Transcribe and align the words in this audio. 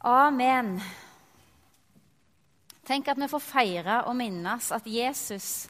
Amen. 0.00 0.80
Tenk 2.88 3.08
at 3.12 3.18
vi 3.20 3.26
får 3.28 3.42
feire 3.44 3.98
og 4.08 4.16
minnes 4.16 4.70
at 4.72 4.86
Jesus 4.88 5.68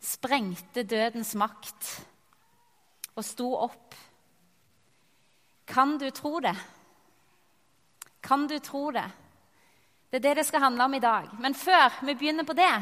sprengte 0.00 0.86
dødens 0.88 1.34
makt 1.36 1.90
og 3.12 3.26
sto 3.26 3.50
opp. 3.66 3.96
Kan 5.68 5.98
du 6.00 6.08
tro 6.16 6.38
det? 6.40 6.54
Kan 8.24 8.46
du 8.48 8.56
tro 8.58 8.88
det? 8.90 9.04
Det 10.08 10.16
er 10.16 10.24
det 10.30 10.34
det 10.40 10.46
skal 10.48 10.64
handle 10.64 10.88
om 10.88 10.94
i 10.96 11.02
dag. 11.04 11.28
Men 11.38 11.54
før 11.54 11.92
vi 12.06 12.16
begynner 12.16 12.48
på 12.48 12.56
det, 12.56 12.72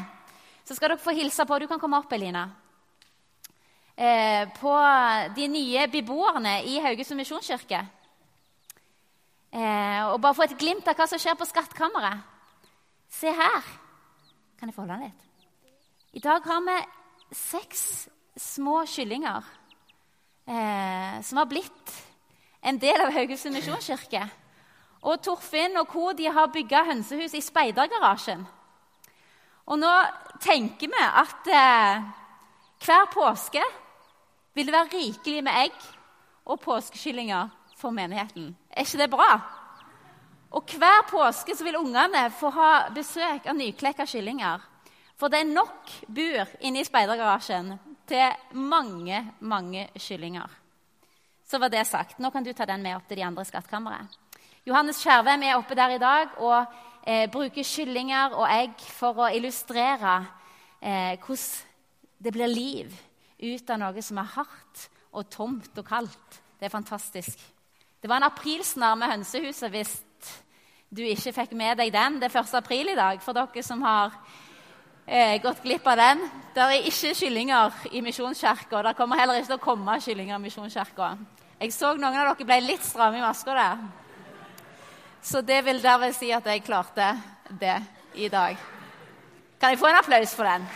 så 0.63 0.75
skal 0.75 0.93
dere 0.93 1.03
få 1.03 1.11
hilse 1.11 1.43
på. 1.45 1.59
Du 1.59 1.67
kan 1.67 1.79
komme 1.83 1.99
opp, 1.99 2.13
Elina. 2.15 2.47
Eh, 3.97 4.47
på 4.55 4.73
de 5.35 5.47
nye 5.51 5.87
beboerne 5.91 6.61
i 6.63 6.79
Haugesund 6.79 7.19
misjonskirke. 7.19 7.83
Eh, 9.51 10.01
og 10.11 10.19
bare 10.21 10.35
få 10.35 10.47
et 10.47 10.57
glimt 10.59 10.87
av 10.87 10.97
hva 10.97 11.07
som 11.07 11.21
skjer 11.21 11.37
på 11.39 11.47
skattkammeret. 11.47 12.25
Se 13.09 13.31
her. 13.31 13.69
Kan 14.59 14.69
jeg 14.69 14.75
få 14.75 14.83
holde 14.83 14.97
den 14.97 15.07
litt? 15.07 15.23
I 16.17 16.23
dag 16.23 16.43
har 16.49 16.63
vi 16.65 16.77
seks 17.35 17.81
små 18.37 18.81
kyllinger 18.89 19.45
eh, 20.47 21.17
som 21.23 21.39
har 21.39 21.49
blitt 21.49 21.95
en 22.61 22.79
del 22.81 23.01
av 23.01 23.13
Haugesund 23.15 23.55
misjonskirke. 23.55 24.23
Og 25.07 25.21
Torfinn 25.23 25.77
og 25.79 25.87
co. 25.91 26.09
har 26.11 26.51
bygga 26.51 26.83
hønsehus 26.89 27.35
i 27.37 27.41
speidergarasjen. 27.41 28.45
Og 29.67 29.79
nå 29.79 29.91
tenker 30.41 30.89
vi 30.91 31.03
at 31.03 31.51
eh, 31.51 32.07
hver 32.83 33.05
påske 33.13 33.63
vil 34.57 34.67
det 34.67 34.73
være 34.73 34.93
rikelig 34.93 35.43
med 35.43 35.53
egg 35.67 35.87
og 36.47 36.59
påskekyllinger 36.63 37.49
for 37.77 37.93
menigheten. 37.93 38.55
Er 38.77 38.85
ikke 38.85 38.99
det 39.01 39.09
bra? 39.09 39.31
Og 40.53 40.73
hver 40.77 40.99
påske 41.09 41.55
så 41.57 41.65
vil 41.65 41.79
ungene 41.79 42.27
få 42.37 42.51
ha 42.53 42.71
besøk 42.93 43.47
av 43.49 43.57
nyklekka 43.57 44.05
kyllinger. 44.05 44.61
For 45.17 45.33
det 45.33 45.39
er 45.41 45.49
nok 45.49 45.89
bur 46.13 46.51
inne 46.61 46.83
i 46.83 46.85
speidergarasjen 46.85 47.71
til 48.07 48.53
mange, 48.53 49.23
mange 49.39 49.87
kyllinger. 49.97 50.53
Så 51.47 51.57
var 51.57 51.73
det 51.73 51.87
sagt. 51.89 52.21
Nå 52.21 52.29
kan 52.29 52.45
du 52.45 52.53
ta 52.53 52.69
den 52.69 52.85
med 52.85 52.99
opp 52.99 53.09
til 53.09 53.17
de 53.17 53.25
andre 53.25 53.47
skattkammeret. 53.49 54.13
Johannes 54.67 55.01
Skjervem 55.01 55.47
er 55.47 55.57
oppe 55.57 55.73
der 55.79 55.95
i 55.95 55.99
dag 56.03 56.37
og 56.37 56.77
eh, 57.01 57.25
bruker 57.33 57.65
kyllinger 57.65 58.37
og 58.37 58.45
egg 58.45 58.87
for 58.93 59.25
å 59.25 59.33
illustrere 59.33 60.19
eh, 60.77 61.17
hvordan 61.17 61.65
det 62.21 62.33
blir 62.33 62.53
liv 62.53 62.93
ut 63.41 63.69
av 63.73 63.81
noe 63.81 64.05
som 64.05 64.21
er 64.21 64.33
hardt 64.37 64.87
og 65.17 65.29
tomt 65.33 65.81
og 65.81 65.85
kaldt. 65.87 66.41
Det 66.59 66.69
er 66.69 66.77
fantastisk. 66.77 67.41
Det 68.01 68.09
var 68.09 68.19
en 68.21 68.29
aprilsnarr 68.29 68.97
med 68.99 69.09
hønsehuset 69.09 69.71
hvis 69.73 69.93
du 70.93 71.01
ikke 71.01 71.33
fikk 71.33 71.55
med 71.57 71.79
deg 71.79 71.89
den. 71.93 72.19
Det 72.21 72.29
er 72.29 72.43
1. 72.43 72.53
april 72.59 72.91
i 72.91 72.97
dag 72.97 73.23
for 73.25 73.33
dere 73.33 73.63
som 73.65 73.81
har 73.81 74.13
eh, 75.07 75.41
gått 75.41 75.63
glipp 75.63 75.87
av 75.89 75.97
den. 75.97 76.21
Det 76.53 76.61
er 76.61 76.85
ikke 76.91 77.15
kyllinger 77.17 77.79
i 77.91 78.03
Misjonskirka. 78.05 78.83
Det 78.85 78.93
kommer 78.99 79.17
heller 79.17 79.39
ikke 79.39 79.49
til 79.49 79.57
å 79.57 79.65
komme 79.65 79.97
kyllinger 80.03 80.37
i 80.37 80.45
Misjonskirka. 80.45 81.09
Jeg 81.57 81.73
så 81.73 81.95
noen 81.97 82.21
av 82.21 82.35
dere 82.35 82.45
ble 82.45 82.59
litt 82.67 82.85
stramme 82.85 83.17
i 83.17 83.25
maska 83.25 83.57
der. 83.57 83.81
Så 85.25 85.41
det 85.41 85.63
vil 85.65 85.81
derved 85.81 86.13
si 86.15 86.29
at 86.31 86.45
jeg 86.45 86.63
klarte 86.63 87.09
det 87.49 87.79
i 88.13 88.29
dag. 88.29 88.61
Kan 89.57 89.73
jeg 89.73 89.81
få 89.81 89.89
en 89.89 89.97
applaus 90.03 90.37
for 90.37 90.45
den? 90.45 90.69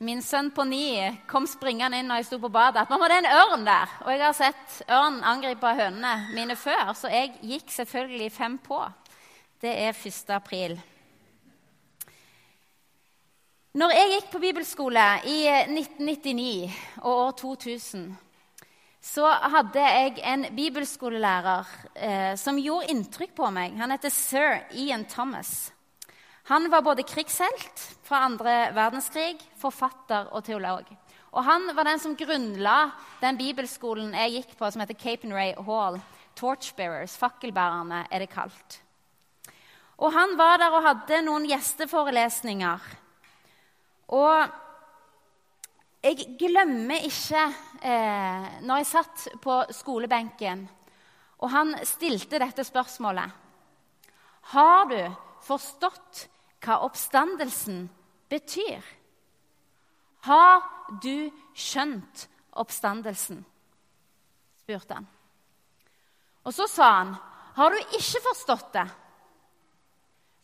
Min 0.00 0.22
sønn 0.24 0.48
på 0.56 0.64
ni 0.64 0.96
kom 1.28 1.44
springende 1.44 1.98
inn 2.00 2.06
når 2.08 2.22
jeg 2.22 2.28
sto 2.30 2.38
på 2.40 2.48
badet. 2.48 2.86
'Mamma, 2.88 3.08
det 3.08 3.16
er 3.18 3.26
en 3.26 3.40
ørn 3.40 3.64
der.' 3.66 3.90
Og 4.06 4.12
jeg 4.12 4.22
har 4.22 4.32
sett 4.32 4.76
ørn 4.88 5.18
angripe 5.22 5.74
hønene 5.76 6.12
mine 6.32 6.56
før, 6.56 6.94
så 6.96 7.10
jeg 7.12 7.34
gikk 7.42 7.68
selvfølgelig 7.74 8.32
fem 8.32 8.56
på. 8.64 8.80
Det 9.60 9.68
er 9.68 9.92
1. 9.92 10.30
april. 10.32 10.80
Når 13.76 13.92
jeg 13.92 14.08
gikk 14.10 14.30
på 14.32 14.40
bibelskole 14.42 15.04
i 15.28 15.36
1999 15.68 16.72
og 17.02 17.12
år 17.12 17.30
2000, 17.38 18.06
så 19.00 19.26
hadde 19.28 19.84
jeg 19.84 20.16
en 20.24 20.46
bibelskolelærer 20.56 21.68
eh, 21.94 22.32
som 22.40 22.58
gjorde 22.58 22.88
inntrykk 22.90 23.36
på 23.36 23.50
meg. 23.52 23.76
Han 23.76 23.92
heter 23.92 24.10
sir 24.10 24.64
Ian 24.72 25.04
Thomas. 25.04 25.70
Han 26.50 26.70
var 26.70 26.82
både 26.82 27.02
krigshelt 27.06 27.78
fra 28.02 28.24
andre 28.26 28.52
verdenskrig, 28.74 29.36
forfatter 29.54 30.32
og 30.34 30.42
teolog. 30.42 30.88
Og 31.30 31.44
Han 31.46 31.68
var 31.76 31.86
den 31.86 32.00
som 32.02 32.16
grunnla 32.18 32.90
den 33.20 33.36
bibelskolen 33.38 34.16
jeg 34.18 34.32
gikk 34.34 34.56
på, 34.58 34.66
som 34.66 34.82
heter 34.82 34.98
Capenray 34.98 35.52
Hall. 35.68 36.00
Torchbearers, 36.34 37.14
fakkelbærerne, 37.20 38.00
er 38.10 38.18
det 38.24 38.32
kalt. 38.32 38.80
Og 40.02 40.10
Han 40.10 40.34
var 40.40 40.58
der 40.58 40.74
og 40.74 40.82
hadde 40.88 41.20
noen 41.28 41.46
gjesteforelesninger. 41.52 42.90
Og 44.18 44.58
jeg 46.02 46.34
glemmer 46.40 47.06
ikke 47.06 47.44
eh, 47.78 48.50
når 48.66 48.82
jeg 48.82 48.90
satt 48.90 49.28
på 49.38 49.60
skolebenken, 49.78 50.66
og 51.38 51.54
han 51.54 51.76
stilte 51.86 52.42
dette 52.42 52.66
spørsmålet 52.66 53.38
Har 54.50 54.90
du 54.90 54.98
forstått 55.46 56.26
hva 56.60 56.80
oppstandelsen 56.84 57.86
betyr. 58.30 58.84
Har 60.26 60.62
du 61.02 61.30
skjønt 61.56 62.26
oppstandelsen? 62.52 63.44
spurte 64.60 64.98
han. 64.98 65.06
Og 66.44 66.54
så 66.54 66.66
sa 66.70 66.88
han, 67.00 67.14
har 67.56 67.72
du 67.72 67.96
ikke 67.98 68.22
forstått 68.28 68.72
det, 68.76 68.86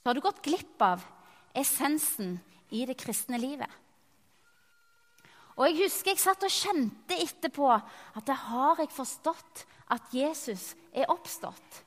så 0.03 0.11
har 0.11 0.17
du 0.17 0.25
gått 0.25 0.43
glipp 0.45 0.83
av 0.83 1.05
essensen 1.57 2.37
i 2.75 2.85
det 2.89 2.97
kristne 2.99 3.39
livet. 3.41 3.71
Og 5.57 5.69
jeg 5.69 5.87
husker 5.87 6.13
jeg 6.13 6.21
satt 6.21 6.45
og 6.45 6.53
kjente 6.53 7.17
etterpå 7.17 7.69
at 7.73 8.25
det 8.29 8.37
har 8.49 8.83
jeg 8.83 8.93
forstått 8.93 9.65
at 9.95 10.13
Jesus 10.13 10.75
er 10.93 11.09
oppstått 11.13 11.86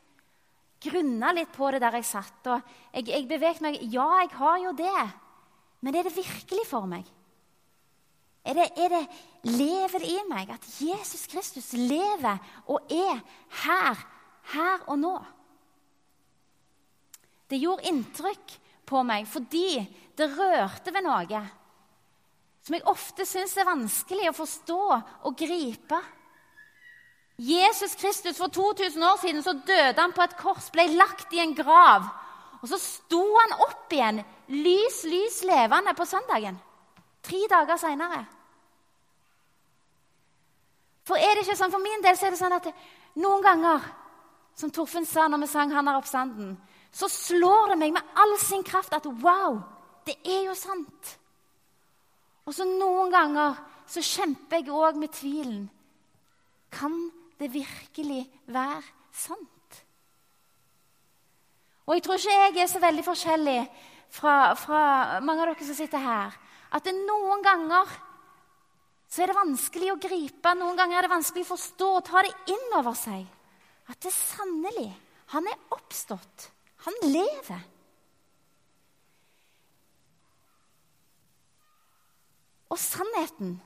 grunna 0.83 1.31
litt 1.35 1.51
på 1.55 1.71
det 1.73 1.81
der 1.83 1.99
jeg 1.99 2.07
satt. 2.07 2.47
og 2.47 2.61
jeg, 2.93 3.07
jeg 3.07 3.27
beveget 3.29 3.63
meg. 3.65 3.79
Ja, 3.91 4.07
jeg 4.23 4.31
har 4.37 4.59
jo 4.63 4.75
det. 4.77 5.07
Men 5.81 5.95
er 5.95 6.07
det 6.07 6.15
virkelig 6.15 6.65
for 6.67 6.87
meg? 6.89 7.07
Er 8.47 8.55
det, 8.55 8.69
er 8.79 8.93
det, 8.93 9.03
lever 9.51 9.99
det 9.99 10.09
i 10.09 10.21
meg 10.29 10.49
at 10.53 10.65
Jesus 10.81 11.27
Kristus 11.29 11.73
lever 11.75 12.39
og 12.71 12.87
er 12.89 13.19
her, 13.65 13.99
her 14.55 14.87
og 14.87 14.99
nå? 14.99 15.13
Det 17.49 17.59
gjorde 17.59 17.89
inntrykk 17.89 18.55
på 18.89 19.03
meg 19.05 19.27
fordi 19.29 19.81
det 20.17 20.31
rørte 20.37 20.93
ved 20.93 21.05
noe 21.05 21.43
som 22.69 22.75
jeg 22.75 22.85
ofte 22.91 23.25
syns 23.25 23.55
er 23.57 23.65
vanskelig 23.65 24.27
å 24.29 24.35
forstå 24.35 24.81
og 25.25 25.37
gripe. 25.39 25.97
Jesus 27.39 27.95
Kristus 27.95 28.37
for 28.37 28.47
2000 28.47 29.03
år 29.03 29.17
siden 29.21 29.43
så 29.43 29.53
døde 29.53 30.01
han 30.01 30.11
på 30.11 30.21
et 30.25 30.35
kors, 30.37 30.67
ble 30.75 30.89
lagt 30.91 31.31
i 31.33 31.39
en 31.39 31.55
grav. 31.55 32.03
Og 32.59 32.67
så 32.67 32.77
sto 32.81 33.21
han 33.37 33.53
opp 33.63 33.93
igjen, 33.95 34.19
lys, 34.51 35.03
lys 35.07 35.37
levende, 35.47 35.93
på 35.95 36.05
søndagen. 36.05 36.57
Tre 37.23 37.39
dager 37.49 37.79
seinere. 37.79 38.25
For 41.07 41.15
er 41.15 41.37
det 41.37 41.45
ikke 41.45 41.55
sånn, 41.61 41.71
for 41.71 41.81
min 41.81 42.03
del 42.03 42.17
så 42.19 42.27
er 42.27 42.35
det 42.35 42.41
sånn 42.41 42.57
at 42.57 42.67
noen 43.23 43.45
ganger, 43.45 43.87
som 44.59 44.71
Torfinn 44.75 45.07
sa 45.07 45.27
når 45.27 45.45
vi 45.45 45.47
sang 45.47 45.71
'Han 45.71 45.87
er 45.87 45.95
oppstanden', 45.95 46.57
så 46.91 47.07
slår 47.07 47.69
det 47.69 47.77
meg 47.77 47.93
med 47.93 48.03
all 48.15 48.37
sin 48.37 48.63
kraft 48.63 48.93
at 48.93 49.05
wow, 49.05 49.61
det 50.05 50.17
er 50.25 50.43
jo 50.45 50.53
sant. 50.53 51.17
Og 52.45 52.53
så 52.53 52.65
noen 52.65 53.11
ganger 53.11 53.55
så 53.87 54.01
kjemper 54.01 54.57
jeg 54.57 54.69
òg 54.69 54.95
med 54.95 55.09
tvilen. 55.09 55.69
Kan 56.71 57.11
det 57.39 57.53
virkelig 57.53 58.23
være 58.51 58.81
sant? 59.15 59.79
Og 61.89 61.95
jeg 61.95 62.03
tror 62.05 62.19
ikke 62.19 62.35
jeg 62.35 62.61
er 62.61 62.69
så 62.69 62.81
veldig 62.83 63.05
forskjellig 63.07 63.59
fra, 64.13 64.53
fra 64.53 64.81
mange 65.25 65.41
av 65.41 65.49
dere 65.49 65.65
som 65.65 65.77
sitter 65.77 66.03
her. 66.03 66.35
At 66.69 66.85
det 66.85 66.93
noen 66.93 67.41
ganger 67.41 67.89
så 69.09 69.23
er 69.23 69.31
det 69.31 69.39
vanskelig 69.39 69.89
å 69.89 69.97
gripe, 69.97 70.53
noen 70.53 70.77
ganger 70.77 70.99
er 70.99 71.07
det 71.07 71.15
vanskelig 71.15 71.47
å 71.47 71.49
forstå 71.49 71.87
og 71.97 72.05
ta 72.05 72.21
det 72.21 72.53
inn 72.53 72.75
over 72.77 72.93
seg. 72.97 73.25
At 73.89 74.01
det 74.05 74.13
sannelig 74.13 74.91
Han 75.29 75.45
er 75.45 75.59
oppstått. 75.75 76.47
Han 76.87 76.95
lever. 77.05 77.59
Og 82.73 82.79
sannheten 82.81 83.59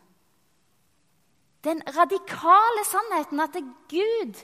den 1.64 1.82
radikale 1.96 2.84
sannheten 2.86 3.40
at 3.40 3.54
det 3.54 3.64
er 3.64 3.76
Gud, 3.92 4.42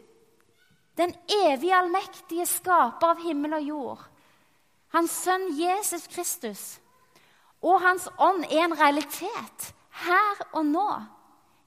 den 0.98 1.16
evige 1.46 1.76
allmektige 1.76 2.46
skaper 2.48 3.14
av 3.14 3.24
himmel 3.24 3.56
og 3.60 3.68
jord, 3.68 4.06
hans 4.96 5.16
sønn 5.24 5.50
Jesus 5.56 6.08
Kristus 6.12 6.80
og 7.62 7.82
hans 7.84 8.08
ånd 8.20 8.46
er 8.48 8.66
en 8.66 8.78
realitet 8.80 9.72
her 10.06 10.44
og 10.54 10.66
nå. 10.66 10.88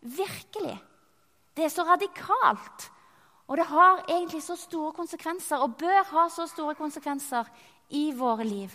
Virkelig. 0.00 0.78
Det 1.56 1.66
er 1.66 1.72
så 1.72 1.84
radikalt. 1.86 2.88
Og 3.46 3.58
det 3.58 3.66
har 3.68 4.04
egentlig 4.08 4.42
så 4.42 4.56
store 4.56 4.92
konsekvenser, 4.96 5.60
og 5.60 5.76
bør 5.76 6.02
ha 6.14 6.28
så 6.32 6.46
store 6.48 6.74
konsekvenser 6.74 7.48
i 7.90 8.10
våre 8.16 8.44
liv. 8.44 8.72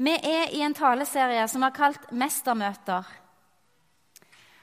Vi 0.00 0.12
er 0.16 0.48
i 0.56 0.62
en 0.64 0.72
taleserie 0.72 1.42
som 1.48 1.62
er 1.62 1.74
kalt 1.76 2.06
'Mestermøter'. 2.08 3.04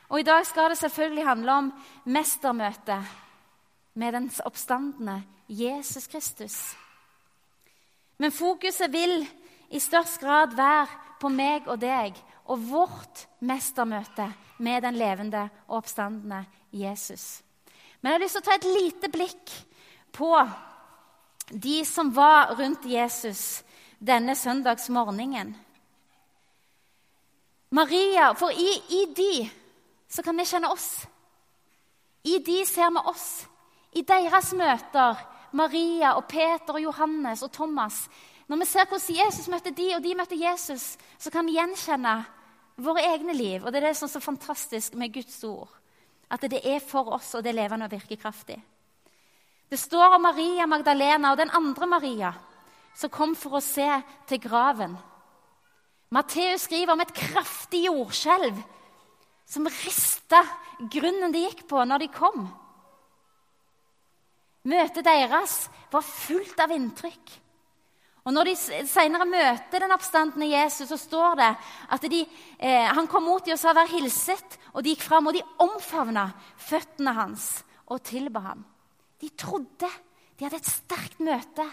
Og 0.10 0.20
I 0.20 0.24
dag 0.24 0.46
skal 0.46 0.70
det 0.70 0.78
selvfølgelig 0.78 1.26
handle 1.28 1.52
om 1.52 1.74
mestermøtet 2.06 3.04
med 3.94 4.14
den 4.14 4.32
oppstandende 4.46 5.24
Jesus 5.50 6.08
Kristus. 6.08 6.76
Men 8.18 8.32
fokuset 8.32 8.94
vil 8.94 9.28
i 9.70 9.80
størst 9.80 10.20
grad 10.20 10.56
være 10.56 10.88
på 11.20 11.30
meg 11.30 11.68
og 11.68 11.82
deg 11.82 12.16
og 12.46 12.70
vårt 12.72 13.28
mestermøte 13.40 14.34
med 14.58 14.82
den 14.82 14.96
levende 14.96 15.50
og 15.68 15.78
oppstandende 15.78 16.46
Jesus. 16.72 17.44
Men 18.02 18.12
jeg 18.12 18.20
har 18.20 18.24
lyst 18.24 18.34
til 18.34 18.42
å 18.42 18.46
ta 18.50 18.56
et 18.56 18.82
lite 18.82 19.10
blikk 19.10 19.52
på 20.12 20.50
de 21.50 21.86
som 21.86 22.16
var 22.16 22.56
rundt 22.58 22.86
Jesus 22.86 23.64
denne 24.00 24.36
søndagsmorgenen. 24.36 25.56
Maria, 27.70 28.32
For 28.34 28.50
i, 28.50 28.70
i 28.90 29.06
de 29.14 29.50
så 30.08 30.24
kan 30.24 30.38
vi 30.38 30.46
kjenne 30.48 30.72
oss. 30.72 31.06
I 32.24 32.40
de 32.40 32.62
ser 32.66 32.92
vi 32.96 33.04
oss. 33.10 33.48
I 33.92 34.04
deres 34.08 34.54
møter, 34.54 35.20
Maria 35.52 36.14
og 36.16 36.28
Peter 36.30 36.76
og 36.76 36.82
Johannes 36.82 37.42
og 37.44 37.52
Thomas 37.52 38.10
Når 38.48 38.58
vi 38.58 38.66
ser 38.66 38.86
hvordan 38.88 39.16
Jesus 39.18 39.48
møtte 39.52 39.72
de, 39.76 39.96
og 39.96 40.04
de 40.04 40.16
møtte 40.16 40.38
Jesus, 40.40 40.98
så 41.20 41.32
kan 41.32 41.46
vi 41.46 41.58
gjenkjenne 41.58 42.14
våre 42.78 43.04
egne 43.04 43.34
liv. 43.34 43.66
Og 43.66 43.72
Det 43.72 43.82
er 43.82 43.88
det 43.90 43.98
som 43.98 44.08
er 44.08 44.14
så 44.14 44.20
fantastisk 44.24 44.94
med 44.96 45.14
Guds 45.14 45.44
ord. 45.44 45.68
At 46.32 46.42
det 46.42 46.62
er 46.64 46.80
for 46.80 47.12
oss, 47.12 47.34
og 47.36 47.44
det 47.44 47.50
er 47.50 47.60
levende 47.60 47.86
og 47.86 47.92
virkekraftig. 47.92 48.56
Det 49.70 49.80
står 49.80 50.16
om 50.16 50.22
Maria 50.22 50.66
Magdalena 50.66 51.32
og 51.32 51.38
den 51.38 51.52
andre 51.52 51.88
Maria 51.88 52.32
som 52.98 53.14
kom 53.14 53.36
for 53.38 53.60
å 53.60 53.64
se 53.64 53.88
til 54.30 54.42
graven. 54.42 54.96
Matteus 56.14 56.66
skriver 56.66 56.96
om 56.96 57.04
et 57.04 57.14
kraftig 57.14 57.84
jordskjelv 57.86 58.58
som 59.48 59.68
rista 59.70 60.42
grunnen 60.92 61.34
de 61.34 61.44
gikk 61.46 61.68
på 61.70 61.84
når 61.86 62.06
de 62.06 62.14
kom. 62.16 62.48
Møtet 64.68 65.06
deres 65.06 65.68
var 65.92 66.04
fullt 66.04 66.58
av 66.60 66.74
inntrykk. 66.76 67.36
Og 68.28 68.34
Når 68.36 68.50
de 68.50 68.56
senere 68.92 69.24
møter 69.24 69.80
den 69.80 69.94
oppstandende 69.96 70.50
Jesus, 70.50 70.90
så 70.90 70.98
står 71.00 71.38
det 71.40 71.52
at 71.96 72.08
de, 72.12 72.26
eh, 72.60 72.90
han 72.92 73.08
kom 73.08 73.24
mot 73.24 73.46
dem 73.46 73.54
og 73.54 73.60
sa 73.60 73.72
'vær 73.72 73.88
hilset', 73.88 74.58
og 74.74 74.84
de 74.84 74.90
gikk 74.90 75.04
fram 75.08 75.28
og 75.28 75.34
de 75.34 75.42
omfavna 75.60 76.34
føttene 76.58 77.14
hans 77.14 77.64
og 77.88 78.04
tilba 78.04 78.40
ham. 78.40 78.66
De 79.22 79.30
trodde. 79.30 79.90
De 80.38 80.44
hadde 80.44 80.58
et 80.58 80.66
sterkt 80.66 81.20
møte. 81.20 81.66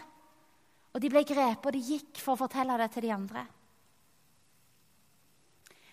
Og 0.95 1.03
de 1.03 1.11
ble 1.11 1.25
grepet, 1.27 1.67
og 1.67 1.75
de 1.75 1.83
gikk 1.83 2.21
for 2.23 2.35
å 2.35 2.43
fortelle 2.45 2.79
det 2.79 2.91
til 2.95 3.07
de 3.07 3.13
andre. 3.15 3.43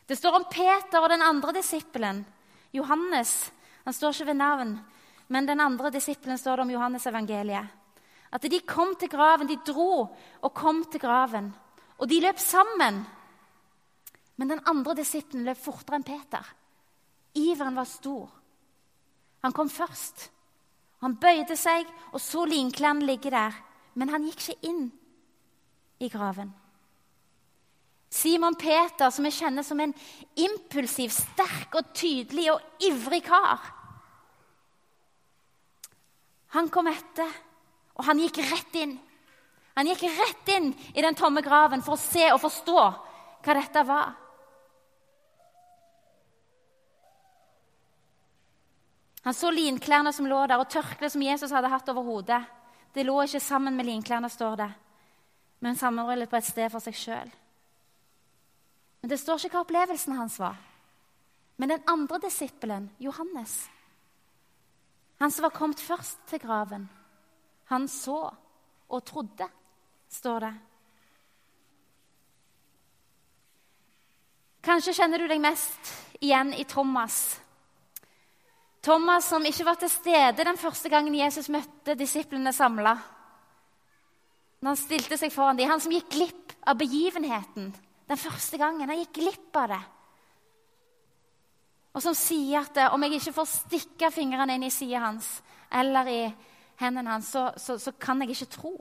Det 0.06 0.18
står 0.18 0.38
om 0.38 0.46
Peter 0.52 1.02
og 1.02 1.10
den 1.10 1.24
andre 1.26 1.56
disippelen, 1.58 2.22
Johannes. 2.76 3.52
Han 3.86 3.96
står 3.96 4.14
ikke 4.14 4.30
ved 4.30 4.40
navn, 4.42 4.76
men 5.32 5.48
den 5.48 5.64
andre 5.64 5.90
disippelen 5.94 6.38
står 6.38 6.60
det 6.60 6.66
om 6.68 6.74
Johannes 6.76 7.08
evangeliet. 7.10 7.78
At 8.32 8.46
de 8.48 8.60
kom 8.68 8.94
til 8.96 9.10
graven, 9.12 9.50
de 9.50 9.58
dro 9.66 10.06
og 10.08 10.54
kom 10.56 10.84
til 10.92 11.02
graven. 11.04 11.50
Og 12.00 12.08
de 12.08 12.22
løp 12.24 12.40
sammen. 12.40 13.02
Men 14.40 14.54
den 14.54 14.62
andre 14.70 14.96
disippelen 15.02 15.44
løp 15.50 15.60
fortere 15.60 16.00
enn 16.00 16.08
Peter. 16.08 16.46
Iveren 17.36 17.76
var 17.76 17.90
stor. 17.90 18.30
Han 19.44 19.56
kom 19.56 19.70
først. 19.70 20.30
Han 21.02 21.18
bøyde 21.20 21.58
seg 21.58 21.90
og 22.12 22.22
så 22.22 22.46
linklærne 22.46 23.06
ligge 23.08 23.32
der, 23.34 23.56
men 23.94 24.12
han 24.14 24.26
gikk 24.28 24.42
ikke 24.42 24.70
inn 24.70 24.88
i 26.02 26.10
graven. 26.10 26.52
Simon 28.12 28.56
Peter, 28.60 29.10
som 29.10 29.24
vi 29.24 29.32
kjenner 29.32 29.64
som 29.64 29.80
en 29.80 29.94
impulsiv, 30.36 31.14
sterk 31.16 31.78
og 31.80 31.94
tydelig 31.96 32.50
og 32.52 32.84
ivrig 32.84 33.22
kar. 33.24 33.62
Han 36.58 36.68
kom 36.68 36.90
etter, 36.92 37.30
og 37.96 38.04
han 38.10 38.20
gikk 38.20 38.42
rett 38.50 38.76
inn. 38.82 38.98
Han 39.80 39.88
gikk 39.88 40.04
rett 40.12 40.52
inn 40.58 40.74
i 40.92 41.04
den 41.06 41.16
tomme 41.16 41.44
graven 41.46 41.84
for 41.86 41.96
å 41.96 42.02
se 42.02 42.28
og 42.34 42.42
forstå 42.44 42.82
hva 43.42 43.56
dette 43.56 43.86
var. 43.88 44.12
Han 49.22 49.38
så 49.38 49.52
linklærne 49.54 50.12
som 50.14 50.28
lå 50.28 50.40
der, 50.50 50.60
og 50.60 50.70
tørkleet 50.70 51.14
som 51.14 51.24
Jesus 51.24 51.54
hadde 51.54 51.70
hatt 51.72 51.90
over 51.94 52.04
hodet. 52.04 52.42
Det 52.94 53.06
lå 53.08 53.16
ikke 53.24 53.40
sammen 53.40 53.76
med 53.76 53.88
linklærne, 53.88 54.30
står 54.30 54.56
det, 54.56 54.72
men 55.60 55.76
sammenrullet 55.80 56.30
på 56.30 56.40
et 56.40 56.48
sted 56.48 56.72
for 56.72 56.84
seg 56.84 56.98
sjøl. 56.98 57.32
Men 59.02 59.10
Det 59.10 59.20
står 59.20 59.46
ikke 59.46 59.58
hva 59.58 59.66
opplevelsen 59.66 60.18
hans 60.18 60.40
var. 60.40 60.58
Men 61.58 61.70
den 61.70 61.84
andre 61.88 62.20
disippelen, 62.20 62.90
Johannes, 63.00 63.70
han 65.20 65.32
som 65.32 65.44
var 65.44 65.54
kommet 65.54 65.80
først 65.80 66.18
til 66.28 66.40
graven, 66.42 66.90
han 67.70 67.88
så 67.88 68.34
og 68.90 69.06
trodde, 69.06 69.48
står 70.10 70.40
det. 70.40 70.54
Kanskje 74.62 74.94
kjenner 74.94 75.22
du 75.22 75.28
deg 75.30 75.42
mest 75.42 75.94
igjen 76.22 76.54
i 76.54 76.66
Thomas. 76.70 77.41
Thomas 78.82 79.28
som 79.30 79.46
ikke 79.46 79.66
var 79.66 79.78
til 79.78 79.92
stede 79.94 80.46
den 80.46 80.58
første 80.58 80.90
gangen 80.90 81.16
Jesus 81.16 81.52
møtte 81.54 81.94
disiplene 81.98 82.54
samla. 82.54 82.96
Når 84.62 84.74
han 84.74 84.80
stilte 84.80 85.18
seg 85.18 85.34
foran 85.34 85.58
dem. 85.58 85.70
Han 85.70 85.82
som 85.82 85.94
gikk 85.94 86.10
glipp 86.14 86.56
av 86.66 86.78
begivenheten 86.78 87.72
den 88.10 88.20
første 88.20 88.58
gangen. 88.62 88.90
Han 88.90 89.02
gikk 89.04 89.14
glipp 89.20 89.58
av 89.62 89.74
det. 89.74 89.82
Og 91.92 92.04
som 92.04 92.16
sier 92.16 92.62
at 92.62 92.78
om 92.94 93.04
jeg 93.04 93.20
ikke 93.20 93.36
får 93.36 93.50
stikke 93.52 94.12
fingrene 94.16 94.56
inn 94.56 94.66
i 94.66 94.74
sida 94.74 95.04
hans 95.04 95.30
eller 95.72 96.08
i 96.08 96.22
hendene 96.82 97.14
hans, 97.14 97.30
så, 97.32 97.50
så, 97.60 97.78
så, 97.80 97.94
kan 98.00 98.22
jeg 98.24 98.34
ikke 98.34 98.54
tro. 98.56 98.72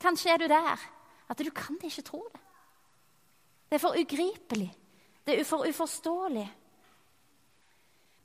Kanskje 0.00 0.32
er 0.32 0.40
du 0.40 0.46
der 0.50 0.86
at 1.30 1.38
du 1.38 1.50
kan 1.54 1.76
ikke 1.84 2.06
tro 2.06 2.22
det. 2.32 2.40
Det 3.70 3.76
er 3.76 3.82
for 3.82 3.98
ugripelig. 3.98 4.70
Det 5.26 5.36
er 5.36 5.44
for 5.46 5.68
uforståelig. 5.68 6.46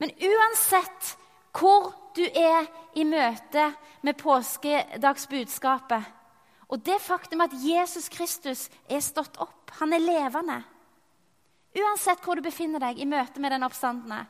Men 0.02 0.12
uansett 0.12 1.16
hvor 1.56 1.94
du 2.16 2.24
er 2.26 2.68
i 2.96 3.06
møte 3.08 3.70
med 4.04 4.18
påskedagsbudskapet, 4.20 6.04
og 6.68 6.82
det 6.86 6.98
faktum 7.02 7.44
at 7.46 7.54
Jesus 7.62 8.10
Kristus 8.10 8.66
er 8.90 9.04
stått 9.04 9.38
opp, 9.44 9.70
han 9.80 9.94
er 9.94 10.02
levende 10.02 10.64
Uansett 11.76 12.22
hvor 12.24 12.40
du 12.40 12.46
befinner 12.46 12.80
deg 12.80 13.02
i 13.04 13.08
møte 13.10 13.42
med 13.44 13.52
den 13.52 13.66
oppstandende, 13.68 14.22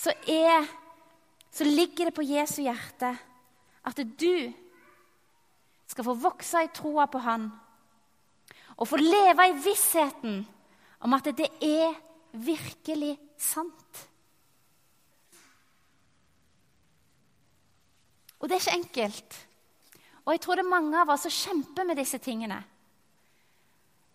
så, 0.00 0.14
er, 0.24 0.64
så 1.52 1.66
ligger 1.68 2.08
det 2.08 2.14
på 2.16 2.24
Jesu 2.24 2.62
hjerte 2.62 3.10
at 3.86 4.00
du 4.00 4.48
skal 5.86 6.06
få 6.08 6.16
vokse 6.20 6.64
i 6.64 6.72
troa 6.74 7.04
på 7.12 7.20
Han 7.24 7.50
og 8.76 8.88
få 8.88 8.98
leve 9.00 9.46
i 9.48 9.56
vissheten 9.64 10.40
om 11.04 11.14
at 11.16 11.30
det 11.36 11.48
er 11.64 11.94
virkelig 12.32 13.14
sant. 13.40 14.02
Og 18.40 18.48
det 18.48 18.56
er 18.56 18.64
ikke 18.64 18.78
enkelt. 18.80 19.36
Og 20.26 20.32
jeg 20.34 20.40
tror 20.42 20.58
det 20.58 20.64
er 20.64 20.74
mange 20.74 21.00
av 21.00 21.12
oss 21.14 21.26
som 21.26 21.34
kjemper 21.34 21.86
med 21.86 21.98
disse 22.00 22.18
tingene. 22.22 22.58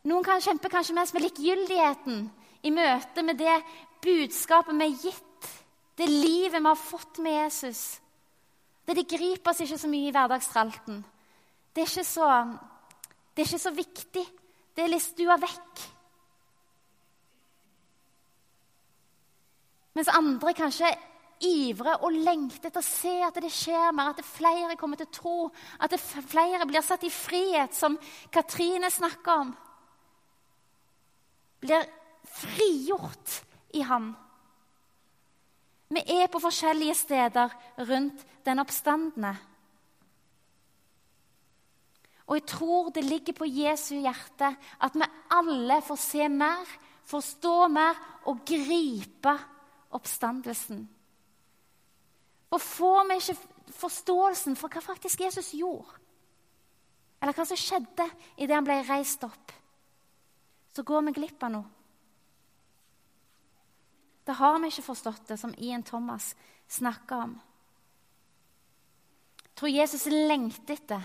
Noen 0.10 0.26
kan 0.26 0.42
kjempe 0.44 0.70
kanskje 0.70 0.96
mest 0.98 1.14
med 1.16 1.24
likegyldigheten 1.28 2.24
i 2.66 2.74
møte 2.74 3.24
med 3.26 3.38
det 3.40 3.58
budskapet 4.02 4.78
vi 4.78 4.88
er 4.88 5.04
gitt, 5.06 5.50
det 5.98 6.08
livet 6.10 6.58
vi 6.58 6.66
har 6.66 6.80
fått 6.80 7.20
med 7.22 7.36
Jesus. 7.38 8.02
Det, 8.86 8.96
det 8.98 9.10
griper 9.10 9.52
oss 9.52 9.62
ikke 9.62 9.78
så 9.78 9.90
mye 9.92 10.10
i 10.10 10.14
hverdagstralten. 10.16 11.02
Det 11.72 11.84
er 11.84 11.90
ikke 11.92 12.08
så, 12.08 12.30
det 13.32 13.44
er 13.44 13.50
ikke 13.50 13.66
så 13.66 13.74
viktig. 13.76 14.24
Det 14.76 14.84
er 14.84 14.92
litt 14.92 15.06
stua 15.06 15.38
vekk. 15.40 15.84
Mens 20.00 20.12
andre 20.16 20.54
kanskje 20.58 20.90
ivrer 21.46 22.04
og 22.06 22.16
lengter 22.16 22.70
etter 22.70 22.82
å 22.82 22.86
se 22.86 23.14
at 23.26 23.38
det 23.42 23.52
skjer 23.54 23.92
mer, 23.96 24.12
at 24.12 24.22
det 24.22 24.28
flere 24.28 24.78
kommer 24.80 25.00
til 25.00 25.10
å 25.10 25.16
tro, 25.16 25.38
at 25.80 25.94
det 25.94 26.02
flere 26.02 26.68
blir 26.70 26.86
satt 26.86 27.06
i 27.08 27.14
frihet, 27.14 27.74
som 27.76 27.98
Katrine 28.34 28.92
snakker 28.92 29.46
om. 29.46 29.54
Blir 31.62 31.88
frigjort 32.26 33.42
i 33.78 33.84
ham. 33.86 34.12
Vi 35.92 36.04
er 36.16 36.30
på 36.32 36.40
forskjellige 36.40 36.96
steder 36.96 37.56
rundt 37.90 38.24
den 38.46 38.64
oppstandende. 38.64 39.34
Og 42.32 42.38
jeg 42.38 42.48
tror 42.48 42.94
det 42.96 43.04
ligger 43.04 43.36
på 43.36 43.50
Jesu 43.50 43.98
hjerte 43.98 44.54
at 44.56 44.96
vi 44.96 45.10
alle 45.36 45.82
får 45.84 46.00
se 46.00 46.30
mer, 46.32 46.64
forstå 47.12 47.56
mer 47.68 47.98
og 48.32 48.46
gripe 48.48 49.34
oppstandelsen. 49.92 50.86
Og 52.52 52.62
får 52.62 53.08
vi 53.10 53.18
ikke 53.20 53.74
forståelsen 53.82 54.58
for 54.60 54.72
hva 54.72 54.84
faktisk 54.84 55.24
Jesus 55.24 55.54
gjorde, 55.56 56.00
eller 57.22 57.38
hva 57.38 57.46
som 57.48 57.60
skjedde 57.60 58.08
idet 58.38 58.56
han 58.56 58.66
ble 58.66 58.82
reist 58.88 59.24
opp, 59.24 59.54
så 60.72 60.84
går 60.88 61.06
vi 61.08 61.16
glipp 61.20 61.44
av 61.46 61.54
noe. 61.54 61.70
Da 64.26 64.36
har 64.38 64.60
vi 64.60 64.70
ikke 64.70 64.86
forstått 64.86 65.32
det, 65.32 65.38
som 65.40 65.54
Ian 65.58 65.84
Thomas 65.84 66.36
snakker 66.70 67.24
om. 67.26 67.34
Jeg 69.42 69.56
tror 69.60 69.74
Jesus 69.74 70.06
lengter 70.10 70.78
etter 70.78 71.04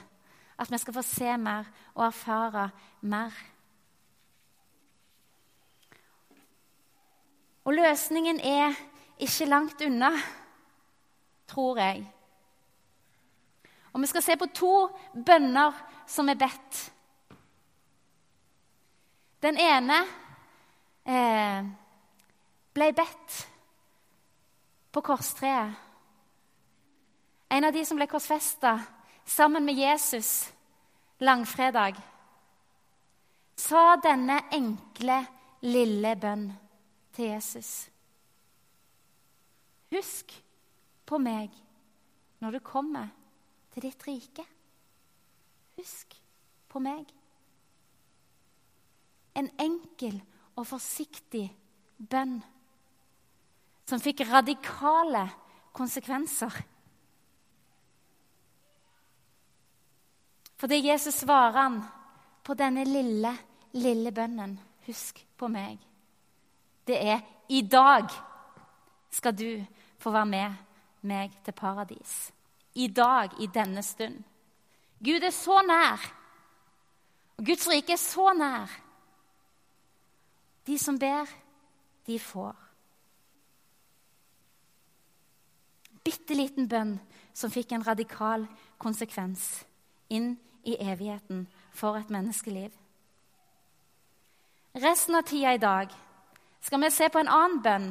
at 0.57 0.71
vi 0.73 0.79
skal 0.81 0.97
få 0.97 1.05
se 1.05 1.37
mer 1.41 1.69
og 1.95 2.07
erfare 2.07 2.71
mer. 3.05 3.35
Og 7.67 7.75
løsningen 7.75 8.39
er 8.41 8.77
ikke 9.19 9.49
langt 9.51 9.83
unna, 9.83 10.13
tror 11.47 11.79
jeg. 11.79 12.05
Og 13.93 14.03
vi 14.03 14.07
skal 14.11 14.23
se 14.23 14.37
på 14.37 14.49
to 14.53 14.75
bønner 15.27 15.73
som 16.07 16.29
er 16.29 16.39
bedt. 16.41 16.81
Den 19.43 19.57
ene 19.61 19.99
eh, 21.07 21.69
ble 22.77 22.91
bedt 22.93 23.39
på 24.93 25.01
korstreet. 25.01 25.83
En 27.49 27.65
av 27.65 27.73
de 27.73 27.85
som 27.87 27.97
ble 27.97 28.09
korsfesta 28.11 28.75
sammen 29.25 29.65
med 29.65 29.79
Jesus 29.79 30.51
langfredag, 31.25 31.97
sa 33.57 33.97
denne 34.05 34.43
enkle, 34.53 35.23
lille 35.65 36.13
bønn 36.21 36.51
til 37.17 37.31
Jesus. 37.33 37.71
Husk 39.95 40.35
på 41.07 41.19
meg 41.23 41.55
når 42.43 42.57
du 42.57 42.61
kommer 42.65 43.09
til 43.75 43.87
ditt 43.87 44.03
rike. 44.09 44.45
Husk 45.77 46.17
på 46.69 46.83
meg. 46.83 47.05
En 49.37 49.49
enkel 49.61 50.19
og 50.57 50.67
forsiktig 50.69 51.47
bønn 51.97 52.39
som 53.87 54.03
fikk 54.03 54.25
radikale 54.27 55.27
konsekvenser. 55.77 56.57
Fordi 60.57 60.81
Jesus 60.89 61.21
svarer 61.21 61.59
han 61.61 61.81
på 62.43 62.57
denne 62.57 62.87
lille, 62.89 63.35
lille 63.77 64.13
bønnen. 64.13 64.57
Husk 64.87 65.21
på 65.37 65.51
meg. 65.53 65.77
Det 66.87 66.97
er 66.97 67.21
i 67.53 67.61
dag 67.63 68.09
skal 69.13 69.35
du 69.37 69.51
få 70.01 70.11
være 70.15 70.31
med 70.31 70.66
meg 71.07 71.33
til 71.45 71.55
paradis. 71.57 72.33
I 72.75 72.89
dag, 72.89 73.33
i 73.41 73.47
denne 73.47 73.83
stund. 73.83 74.21
Gud 75.05 75.25
er 75.25 75.33
så 75.33 75.63
nær. 75.67 76.03
Og 77.39 77.47
Guds 77.47 77.69
rike 77.69 77.93
er 77.93 78.01
så 78.01 78.33
nær. 78.37 78.71
De 80.67 80.79
som 80.79 80.99
ber, 80.99 81.27
de 82.07 82.19
får. 82.19 82.67
bitte 86.07 86.37
liten 86.39 86.69
bønn 86.71 86.97
som 87.37 87.53
fikk 87.53 87.75
en 87.75 87.85
radikal 87.87 88.47
konsekvens 88.83 89.65
inn 90.13 90.37
i 90.67 90.77
evigheten 90.79 91.47
for 91.75 91.99
et 91.99 92.11
menneskeliv. 92.15 92.71
Resten 94.77 95.17
av 95.19 95.27
tida 95.27 95.55
i 95.57 95.63
dag 95.63 95.93
skal 96.63 96.83
vi 96.83 96.91
se 96.93 97.09
på 97.11 97.23
en 97.23 97.33
annen 97.33 97.63
bønn 97.65 97.89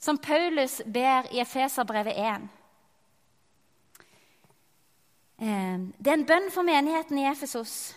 som 0.00 0.18
Paulus 0.18 0.80
ber 0.86 1.28
i 1.32 1.40
Efeserbrevet 1.40 2.16
1. 2.16 2.48
Eh, 5.40 5.78
det 6.00 6.08
er 6.08 6.18
en 6.18 6.28
bønn 6.28 6.50
for 6.52 6.64
menigheten 6.64 7.18
i 7.20 7.28
Efesos. 7.28 7.92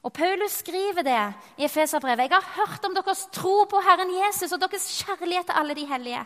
Og 0.00 0.12
Paulus 0.16 0.62
skriver 0.62 1.04
det 1.04 1.22
i 1.60 1.64
Efeserbrevet. 1.64 2.30
Jeg 2.30 2.40
har 2.40 2.54
hørt 2.56 2.84
om 2.88 2.94
deres 2.96 3.26
tro 3.32 3.64
på 3.68 3.80
Herren 3.84 4.12
Jesus 4.16 4.52
og 4.52 4.60
deres 4.60 4.88
kjærlighet 5.04 5.46
til 5.46 5.58
alle 5.60 5.76
de 5.76 5.86
hellige. 5.86 6.24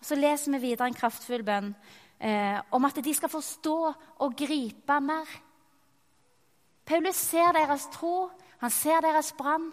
Så 0.00 0.16
leser 0.16 0.52
vi 0.52 0.62
videre 0.64 0.88
en 0.88 0.96
kraftfull 0.96 1.44
bønn 1.44 1.74
eh, 2.20 2.56
om 2.72 2.84
at 2.88 3.04
de 3.04 3.14
skal 3.14 3.28
forstå 3.28 3.92
og 4.24 4.36
gripe 4.36 5.00
mer. 5.00 5.28
Paulus 6.88 7.20
ser 7.20 7.52
deres 7.52 7.84
tro, 7.92 8.30
han 8.58 8.72
ser 8.72 9.04
deres 9.04 9.32
brann, 9.36 9.68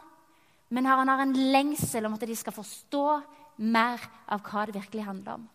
men 0.69 0.85
han 0.85 1.07
har 1.07 1.21
en 1.23 1.35
lengsel 1.51 2.05
om 2.05 2.15
at 2.17 2.25
de 2.27 2.35
skal 2.35 2.55
forstå 2.55 3.05
mer 3.63 4.01
av 4.27 4.43
hva 4.43 4.65
det 4.67 4.75
virkelig 4.75 5.05
handler 5.05 5.39
om. 5.39 5.45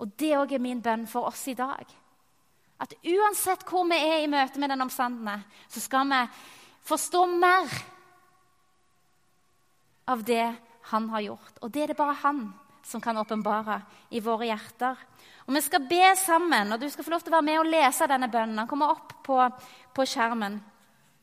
Og 0.00 0.14
Det 0.16 0.32
òg 0.38 0.54
er 0.56 0.62
min 0.62 0.80
bønn 0.80 1.04
for 1.06 1.28
oss 1.28 1.42
i 1.52 1.54
dag. 1.54 1.84
At 2.80 2.94
uansett 3.04 3.66
hvor 3.68 3.84
vi 3.90 3.98
er 4.00 4.22
i 4.22 4.30
møte 4.30 4.60
med 4.60 4.72
den 4.72 4.80
omstandende, 4.80 5.42
så 5.68 5.82
skal 5.84 6.08
vi 6.08 6.20
forstå 6.88 7.26
mer 7.34 7.68
av 10.08 10.24
det 10.24 10.46
han 10.90 11.10
har 11.12 11.26
gjort. 11.28 11.60
Og 11.60 11.70
det 11.70 11.82
er 11.82 11.92
det 11.92 12.00
bare 12.00 12.16
han 12.22 12.46
som 12.82 13.02
kan 13.04 13.20
åpenbare 13.20 13.82
i 14.10 14.22
våre 14.24 14.48
hjerter. 14.48 14.96
Og 15.46 15.54
Vi 15.54 15.60
skal 15.60 15.86
be 15.86 16.16
sammen, 16.16 16.72
og 16.72 16.80
du 16.80 16.88
skal 16.88 17.04
få 17.04 17.10
lov 17.10 17.20
til 17.20 17.32
å 17.32 17.36
være 17.36 17.48
med 17.50 17.60
og 17.60 17.68
lese 17.68 18.08
denne 18.08 18.30
bønnen. 18.30 18.56
Den 18.56 18.68
kommer 18.70 18.94
opp 18.94 19.12
på, 19.26 19.36
på 19.94 20.06
skjermen. 20.06 20.60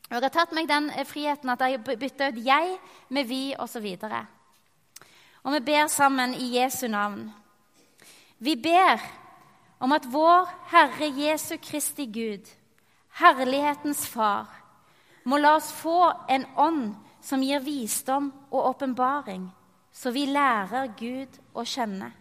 Og 0.08 0.14
Jeg 0.14 0.22
har 0.22 0.32
tatt 0.32 0.52
meg 0.56 0.68
den 0.68 0.88
friheten 1.04 1.50
at 1.52 1.60
jeg 1.60 1.84
bytter 1.84 2.28
ut 2.28 2.44
'jeg' 2.44 2.78
med 3.08 3.24
'vi' 3.24 3.56
osv. 3.58 3.86
Og, 4.02 4.26
og 5.42 5.52
vi 5.52 5.60
ber 5.60 5.86
sammen 5.86 6.34
i 6.34 6.58
Jesu 6.58 6.88
navn. 6.88 7.34
Vi 8.38 8.56
ber 8.56 9.00
om 9.80 9.92
at 9.92 10.12
vår 10.12 10.48
Herre 10.70 11.12
Jesu 11.16 11.56
Kristi 11.62 12.06
Gud, 12.06 12.48
herlighetens 13.10 14.08
Far, 14.08 14.46
må 15.24 15.36
la 15.36 15.54
oss 15.54 15.72
få 15.72 16.12
en 16.28 16.46
ånd 16.56 16.94
som 17.20 17.42
gir 17.42 17.58
visdom 17.60 18.32
og 18.50 18.68
åpenbaring 18.68 19.52
så 19.98 20.12
vi 20.14 20.28
lærer 20.30 20.92
Gud 20.98 21.38
å 21.58 21.64
kjenne. 21.66 22.12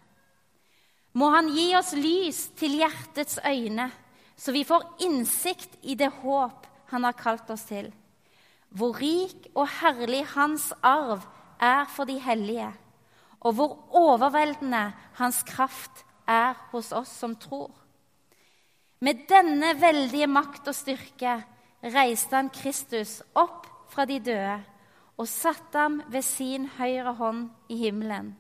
Må 1.18 1.30
Han 1.34 1.50
gi 1.54 1.68
oss 1.78 1.94
lys 1.98 2.40
til 2.58 2.78
hjertets 2.80 3.40
øyne, 3.46 3.90
så 4.38 4.54
vi 4.54 4.64
får 4.66 4.86
innsikt 5.06 5.78
i 5.82 5.96
det 5.98 6.10
håp 6.22 6.67
Han 6.92 7.04
har 7.04 7.18
kalt 7.18 7.50
oss 7.54 7.68
til. 7.70 7.92
Hvor 8.70 8.98
rik 9.00 9.48
og 9.56 9.68
herlig 9.80 10.26
Hans 10.34 10.72
arv 10.84 11.24
er 11.60 11.86
for 11.90 12.06
de 12.06 12.18
hellige, 12.20 12.70
og 13.40 13.54
hvor 13.54 13.78
overveldende 13.96 14.92
Hans 15.18 15.44
kraft 15.48 16.06
er 16.28 16.58
hos 16.72 16.92
oss 16.92 17.12
som 17.22 17.36
tror. 17.40 17.72
Med 19.00 19.28
denne 19.30 19.76
veldige 19.78 20.28
makt 20.28 20.68
og 20.68 20.76
styrke 20.76 21.38
reiste 21.84 22.36
han 22.36 22.50
Kristus 22.50 23.20
opp 23.38 23.68
fra 23.94 24.08
de 24.10 24.18
døde 24.20 24.58
og 25.18 25.30
satte 25.30 25.80
ham 25.80 26.02
ved 26.14 26.26
sin 26.26 26.68
høyre 26.78 27.14
hånd 27.18 27.48
i 27.70 27.78
himmelen, 27.86 28.36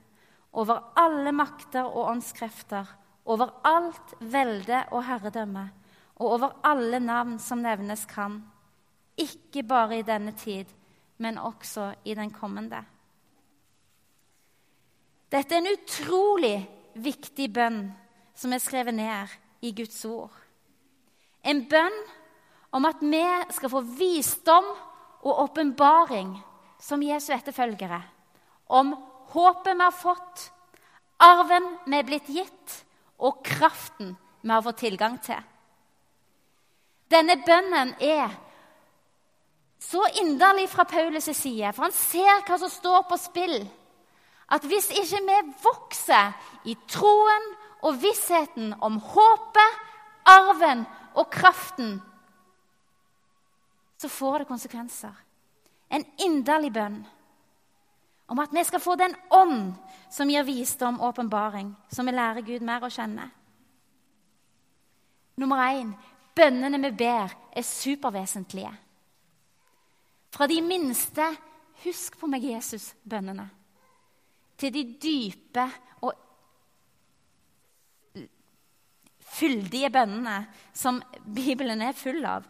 over 0.53 0.81
alle 0.97 1.33
makter 1.33 1.85
og 1.85 2.11
åndskrefter, 2.11 2.85
over 3.25 3.53
alt 3.65 4.13
velde 4.19 4.83
og 4.91 5.03
herredømme, 5.05 5.67
og 6.17 6.31
over 6.33 6.55
alle 6.65 6.99
navn 6.99 7.37
som 7.39 7.61
nevnes 7.61 8.05
kan, 8.09 8.39
ikke 9.17 9.63
bare 9.63 9.99
i 9.99 10.05
denne 10.05 10.33
tid, 10.37 10.65
men 11.17 11.37
også 11.37 11.91
i 12.05 12.13
den 12.17 12.31
kommende. 12.33 12.83
Dette 15.31 15.55
er 15.55 15.63
en 15.63 15.73
utrolig 15.73 16.57
viktig 16.95 17.49
bønn 17.53 17.81
som 18.37 18.53
er 18.53 18.61
skrevet 18.63 18.95
ned 18.95 19.33
i 19.65 19.73
Guds 19.75 19.97
ord. 20.05 20.33
En 21.43 21.65
bønn 21.69 21.97
om 22.77 22.85
at 22.85 23.01
vi 23.01 23.23
skal 23.55 23.71
få 23.71 23.81
visdom 23.97 24.69
og 25.25 25.41
åpenbaring 25.47 26.35
som 26.79 27.03
Jesu 27.03 27.33
etterfølgere 27.33 28.01
om 28.67 28.93
håpet 29.33 29.75
vi 29.75 29.83
har 29.83 29.95
fått, 29.95 30.47
arven 31.23 31.69
vi 31.87 31.97
er 31.97 32.07
blitt 32.07 32.27
gitt, 32.31 32.73
og 33.17 33.41
kraften 33.45 34.15
vi 34.41 34.51
har 34.51 34.63
fått 34.63 34.83
tilgang 34.83 35.17
til. 35.23 35.39
Denne 37.11 37.37
bønnen 37.45 37.93
er 38.03 38.33
så 39.79 40.01
inderlig 40.21 40.67
fra 40.69 40.83
Paulus' 40.83 41.31
side, 41.33 41.71
for 41.73 41.87
han 41.87 41.95
ser 41.95 42.43
hva 42.47 42.57
som 42.59 42.71
står 42.71 43.05
på 43.07 43.19
spill. 43.21 43.59
At 44.51 44.65
hvis 44.67 44.89
ikke 44.95 45.21
vi 45.27 45.37
vokser 45.63 46.33
i 46.67 46.75
troen 46.87 47.47
og 47.85 47.99
vissheten 48.01 48.73
om 48.83 48.99
håpet, 48.99 49.83
arven 50.27 50.83
og 51.15 51.29
kraften, 51.31 51.97
så 53.97 54.09
får 54.11 54.43
det 54.43 54.49
konsekvenser 54.49 55.13
en 55.89 56.03
inderlig 56.19 56.73
bønn 56.75 56.99
om 58.27 58.39
at 58.43 58.51
vi 58.51 58.63
skal 58.67 58.83
få 58.83 58.97
den 58.99 59.15
ånd 59.31 59.71
som 60.11 60.29
gir 60.29 60.43
visdom 60.43 60.99
og 60.99 61.13
åpenbaring, 61.13 61.71
som 61.87 62.05
vi 62.05 62.11
lærer 62.11 62.43
Gud 62.43 62.65
mer 62.65 62.83
å 62.83 62.91
kjenne. 62.91 63.29
Nummer 65.39 65.63
én 65.71 65.93
bønnene 66.37 66.79
vi 66.85 66.93
ber, 67.03 67.33
er 67.51 67.65
supervesentlige. 67.65 68.73
Fra 70.31 70.47
de 70.47 70.61
minste 70.61 71.35
'Husk 71.83 72.17
på 72.17 72.27
meg, 72.27 72.41
Jesus'-bønnene 72.41 73.49
til 74.57 74.73
de 74.73 74.83
dype 75.01 75.65
og 76.05 76.13
fyldige 79.37 79.91
bønnene 79.93 80.37
som 80.73 80.99
Bibelen 81.21 81.83
er 81.85 81.97
full 81.97 82.23
av. 82.25 82.45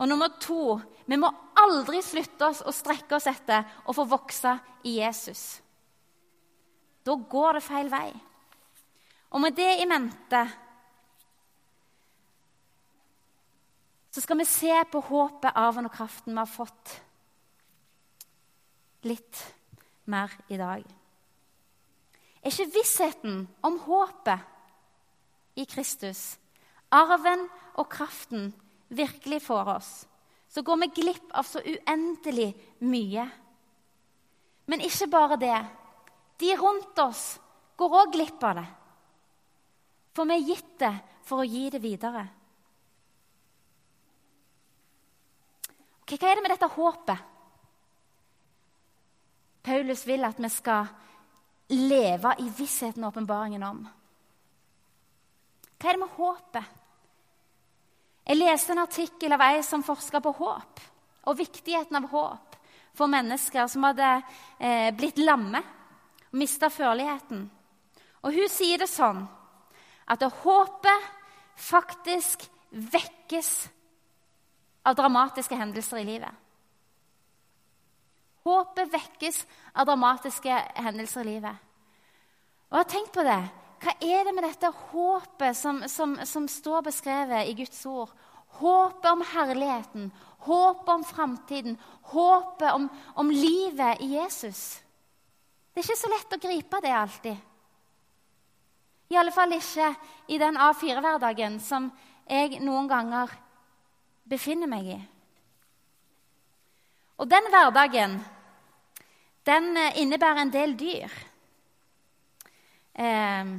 Og 0.00 0.08
nummer 0.08 0.32
to 0.40 0.80
vi 1.06 1.18
må 1.20 1.30
aldri 1.60 2.00
slutte 2.02 2.48
oss 2.48 2.62
å 2.64 2.74
strekke 2.74 3.18
oss 3.18 3.28
etter 3.30 3.66
å 3.86 3.94
få 3.94 4.06
vokse 4.08 4.56
i 4.88 4.96
Jesus. 4.98 5.60
Da 7.04 7.14
går 7.14 7.58
det 7.58 7.64
feil 7.64 7.90
vei. 7.92 8.08
Og 9.30 9.42
med 9.44 9.54
det 9.54 9.70
i 9.78 9.86
mente 9.88 10.42
så 14.10 14.20
skal 14.20 14.40
vi 14.40 14.44
se 14.48 14.74
på 14.90 15.00
håpet, 15.06 15.54
arven 15.54 15.86
og 15.86 15.94
kraften 15.94 16.34
vi 16.34 16.42
har 16.42 16.50
fått 16.50 16.96
litt 19.06 19.42
mer 20.10 20.32
i 20.50 20.58
dag. 20.60 20.82
Er 22.40 22.50
ikke 22.50 22.72
vissheten 22.74 23.44
om 23.66 23.78
håpet 23.84 25.60
i 25.60 25.66
Kristus, 25.68 26.38
arven 26.90 27.46
og 27.78 27.90
kraften, 27.92 28.50
virkelig 28.90 29.42
for 29.44 29.68
oss, 29.76 30.06
så 30.50 30.64
går 30.66 30.80
vi 30.82 30.90
glipp 30.96 31.30
av 31.38 31.46
så 31.46 31.62
uendelig 31.62 32.48
mye. 32.82 33.28
Men 34.66 34.82
ikke 34.82 35.06
bare 35.12 35.38
det. 35.38 35.60
De 36.42 36.50
rundt 36.58 36.98
oss 36.98 37.38
går 37.78 37.96
òg 38.00 38.12
glipp 38.16 38.42
av 38.48 38.58
det. 38.58 38.66
For 40.16 40.26
vi 40.26 40.34
er 40.34 40.48
gitt 40.48 40.72
det 40.82 40.94
for 41.28 41.44
å 41.44 41.46
gi 41.46 41.68
det 41.70 41.82
videre. 41.84 42.24
Hva 46.18 46.30
er 46.30 46.38
det 46.38 46.44
med 46.44 46.54
dette 46.54 46.70
håpet? 46.74 47.28
Paulus 49.62 50.06
vil 50.08 50.24
at 50.24 50.38
vi 50.40 50.48
skal 50.50 50.88
leve 51.70 52.34
i 52.40 52.48
vissheten 52.56 53.04
og 53.04 53.12
åpenbaringen 53.12 53.62
om. 53.62 53.80
Hva 55.76 55.90
er 55.90 55.96
det 55.96 56.02
med 56.02 56.16
håpet? 56.16 56.76
Jeg 58.30 58.38
leste 58.38 58.74
en 58.74 58.84
artikkel 58.84 59.34
av 59.34 59.42
ei 59.42 59.62
som 59.66 59.84
forska 59.84 60.20
på 60.22 60.32
håp, 60.38 60.80
og 61.26 61.38
viktigheten 61.38 61.98
av 61.98 62.08
håp 62.12 62.56
for 62.96 63.10
mennesker 63.10 63.66
som 63.70 63.86
hadde 63.88 64.10
eh, 64.58 64.90
blitt 64.96 65.18
lamme 65.18 65.62
og 66.30 66.38
mista 66.38 66.70
førligheten. 66.70 67.42
Og 68.22 68.36
hun 68.36 68.50
sier 68.52 68.82
det 68.82 68.90
sånn 68.90 69.22
at 70.10 70.24
håpet 70.42 71.08
faktisk 71.60 72.44
vekkes 72.70 73.52
av 74.82 74.96
dramatiske 74.96 75.56
hendelser 75.56 76.02
i 76.02 76.04
livet. 76.04 76.32
Håpet 78.44 78.92
vekkes 78.92 79.42
av 79.72 79.86
dramatiske 79.86 80.62
hendelser 80.80 81.26
i 81.26 81.34
livet. 81.34 81.56
Og 82.70 82.78
har 82.80 82.88
tenkt 82.88 83.12
på 83.12 83.24
det. 83.26 83.40
Hva 83.80 83.94
er 84.04 84.26
det 84.26 84.34
med 84.36 84.44
dette 84.44 84.70
håpet 84.92 85.56
som, 85.56 85.82
som, 85.88 86.16
som 86.28 86.48
står 86.48 86.84
beskrevet 86.88 87.48
i 87.48 87.56
Guds 87.58 87.80
ord? 87.88 88.12
Håpet 88.60 89.08
om 89.10 89.22
herligheten, 89.24 90.10
håpet 90.44 90.88
om 90.94 91.04
framtiden, 91.04 91.76
håpet 92.12 92.72
om, 92.72 92.88
om 93.14 93.30
livet 93.30 94.02
i 94.04 94.14
Jesus. 94.16 94.80
Det 95.70 95.80
er 95.80 95.86
ikke 95.86 96.00
så 96.00 96.10
lett 96.12 96.36
å 96.36 96.40
gripe 96.42 96.80
det 96.84 96.92
alltid. 96.96 97.46
I 99.10 99.18
alle 99.18 99.32
fall 99.34 99.54
ikke 99.56 99.92
i 100.30 100.38
den 100.38 100.58
A4-hverdagen 100.60 101.56
som 101.62 101.88
jeg 102.30 102.60
noen 102.62 102.86
ganger 102.90 103.32
befinner 104.28 104.70
meg 104.70 104.92
i. 104.94 104.98
Og 107.20 107.28
den 107.30 107.50
hverdagen, 107.52 108.16
den 109.46 109.76
eh, 109.76 110.00
innebærer 110.00 110.42
en 110.42 110.52
del 110.52 110.72
dyr. 110.78 111.12
Eh, 112.94 113.52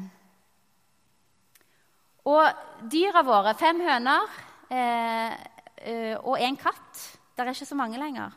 og 2.31 2.89
dyra 2.91 3.23
våre, 3.25 3.53
fem 3.57 3.81
høner 3.81 4.25
eh, 4.69 5.33
eh, 5.77 6.15
og 6.17 6.37
en 6.37 6.57
katt 6.59 7.07
Det 7.31 7.45
er 7.45 7.53
ikke 7.55 7.65
så 7.65 7.77
mange 7.77 7.97
lenger. 7.97 8.33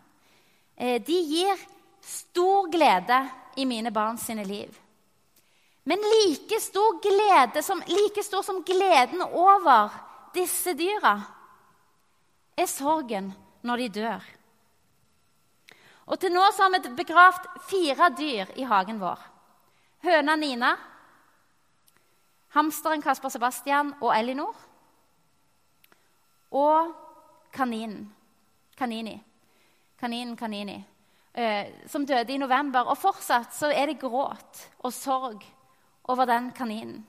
Eh, 0.76 1.00
de 1.04 1.16
gir 1.28 1.60
stor 2.00 2.70
glede 2.72 3.18
i 3.56 3.64
mine 3.68 3.92
barn 3.92 4.18
sine 4.18 4.44
liv. 4.44 4.70
Men 5.84 6.00
like 6.00 6.60
stor, 6.60 7.00
glede 7.04 7.62
som, 7.62 7.82
like 7.88 8.22
stor 8.22 8.42
som 8.42 8.62
gleden 8.64 9.20
over 9.22 9.92
disse 10.34 10.72
dyra 10.72 11.18
er 12.56 12.70
sorgen 12.70 13.32
når 13.62 13.84
de 13.84 13.88
dør. 14.00 14.24
Og 16.06 16.20
til 16.20 16.34
nå 16.34 16.42
så 16.52 16.66
har 16.66 16.74
vi 16.74 16.96
begravd 16.96 17.46
fire 17.68 18.10
dyr 18.18 18.50
i 18.60 18.66
hagen 18.68 19.00
vår. 19.00 19.20
Høna 20.04 20.36
Nina, 20.36 20.74
hamsteren 22.52 23.02
Kasper 23.02 23.32
Sebastian 23.32 23.94
og 24.00 24.12
Elinor. 24.12 24.56
Og 26.54 26.92
kaninen. 27.52 28.12
Kanini. 28.76 29.16
Kaninen 29.98 30.36
Kanini. 30.36 30.76
Eh, 31.32 31.88
som 31.90 32.06
døde 32.06 32.32
i 32.32 32.38
november. 32.38 32.86
Og 32.86 32.98
fortsatt 32.98 33.56
så 33.56 33.72
er 33.72 33.90
det 33.90 33.98
gråt 34.02 34.68
og 34.84 34.92
sorg 34.92 35.42
over 36.04 36.28
den 36.28 36.52
kaninen. 36.52 37.00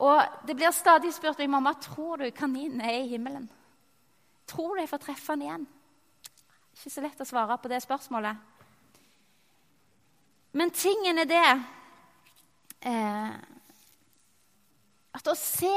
Og 0.00 0.22
det 0.46 0.56
blir 0.56 0.72
stadig 0.72 1.12
spurt 1.12 1.42
meg 1.42 1.50
mamma, 1.52 1.74
tror 1.76 2.22
du 2.22 2.30
kaninen 2.32 2.80
er 2.80 3.02
i 3.02 3.08
himmelen. 3.10 3.50
Tror 4.50 4.74
du 4.74 4.82
jeg 4.82 4.90
får 4.90 5.02
treffe 5.04 5.32
han 5.34 5.44
igjen? 5.44 5.66
Ikke 6.74 6.90
så 6.90 7.04
lett 7.04 7.22
å 7.22 7.28
svare 7.28 7.58
på 7.60 7.70
det 7.70 7.80
spørsmålet. 7.84 8.46
Men 10.58 10.72
tingen 10.74 11.22
er 11.22 11.28
det 11.30 11.48
eh, 12.90 13.34
at 15.14 15.30
å 15.30 15.36
se 15.38 15.76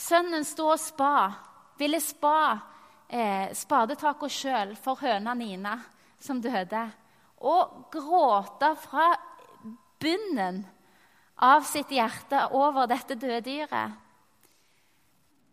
sønnen 0.00 0.46
stå 0.46 0.70
og 0.72 0.80
spa, 0.80 1.16
ville 1.76 2.00
spa 2.00 2.38
eh, 3.08 3.52
spadetaket 3.56 4.32
sjøl 4.32 4.72
for 4.80 5.02
høna 5.02 5.34
Nina 5.36 5.76
som 6.22 6.40
døde, 6.40 6.86
og 7.44 7.90
gråte 7.92 8.72
fra 8.80 9.10
bunnen 10.00 10.62
av 11.44 11.66
sitt 11.68 11.92
hjerte 11.92 12.46
over 12.56 12.88
dette 12.88 13.18
døde 13.20 13.42
dyret. 13.44 14.05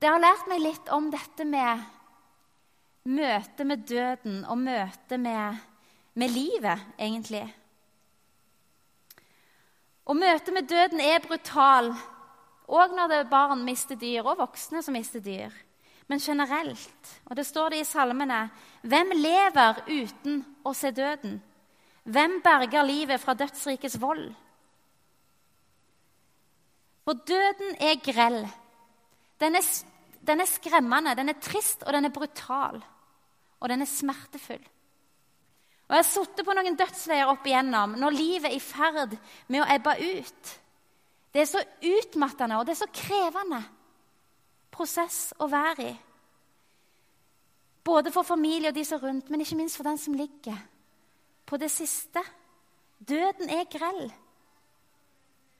Det 0.04 0.10
har 0.12 0.20
lært 0.20 0.50
meg 0.52 0.60
litt 0.60 0.89
om 0.92 1.06
dette 1.08 1.46
med 1.48 1.80
møtet 3.08 3.68
med 3.68 3.86
døden 3.88 4.42
og 4.52 4.58
møtet 4.60 5.20
med, 5.20 5.62
med 6.20 6.34
livet, 6.34 6.82
egentlig. 6.98 7.46
Og 10.04 10.18
møtet 10.20 10.52
med 10.58 10.68
døden 10.68 11.00
er 11.00 11.24
brutal, 11.24 11.94
òg 12.68 12.96
når 12.98 13.13
det 13.13 13.20
er 13.22 13.30
barn 13.32 13.63
mister 13.63 13.96
dyr, 13.96 14.26
og 14.28 14.42
voksne 14.42 14.82
som 14.84 14.98
mister 14.98 15.24
dyr. 15.24 15.56
Men 16.12 16.20
generelt, 16.20 17.13
og 17.32 17.39
det 17.39 17.46
står 17.48 17.72
det 17.72 17.80
i 17.80 17.88
salmene 17.88 18.42
Hvem 18.84 19.16
lever 19.16 19.86
uten 19.88 20.42
å 20.68 20.76
se 20.76 20.92
døden? 20.92 21.39
Hvem 22.04 22.42
berger 22.44 22.84
livet 22.84 23.24
fra 23.24 23.38
dødsrikets 23.39 23.96
vold? 24.04 24.28
For 27.08 27.24
døden 27.24 27.80
er 27.80 28.04
grell. 28.04 28.42
Den 29.39 29.56
er, 29.56 29.63
den 30.23 30.41
er 30.41 30.49
skremmende, 30.49 31.15
den 31.19 31.31
er 31.33 31.39
trist, 31.43 31.83
og 31.83 31.93
den 31.93 32.07
er 32.07 32.15
brutal 32.15 32.81
og 33.63 33.71
den 33.71 33.81
er 33.81 33.88
smertefull. 33.89 34.63
Og 35.88 35.95
Jeg 35.95 35.99
har 35.99 36.07
sittet 36.07 36.45
på 36.45 36.55
noen 36.55 36.75
dødsleier 36.79 37.29
opp 37.31 37.45
igjennom 37.47 37.95
når 37.99 38.15
livet 38.15 38.49
er 38.49 38.57
i 38.57 38.63
ferd 38.63 39.15
med 39.51 39.63
å 39.63 39.67
ebbe 39.71 39.93
ut. 39.99 40.51
Det 41.33 41.43
er 41.43 41.49
så 41.49 41.62
utmattende 41.88 42.59
og 42.59 42.67
det 42.67 42.75
er 42.75 42.81
så 42.81 42.89
krevende 42.91 43.62
prosess 44.73 45.31
å 45.39 45.47
være 45.51 45.88
i. 45.88 45.93
Både 47.83 48.12
for 48.15 48.27
familie 48.27 48.71
og 48.71 48.75
de 48.77 48.83
som 48.88 48.99
er 48.99 49.07
rundt, 49.07 49.31
men 49.31 49.43
ikke 49.43 49.59
minst 49.59 49.79
for 49.79 49.88
den 49.88 49.99
som 49.99 50.15
ligger 50.15 50.59
på 51.47 51.59
det 51.59 51.71
siste. 51.71 52.23
Døden 52.99 53.51
er 53.51 53.67
grell. 53.71 54.05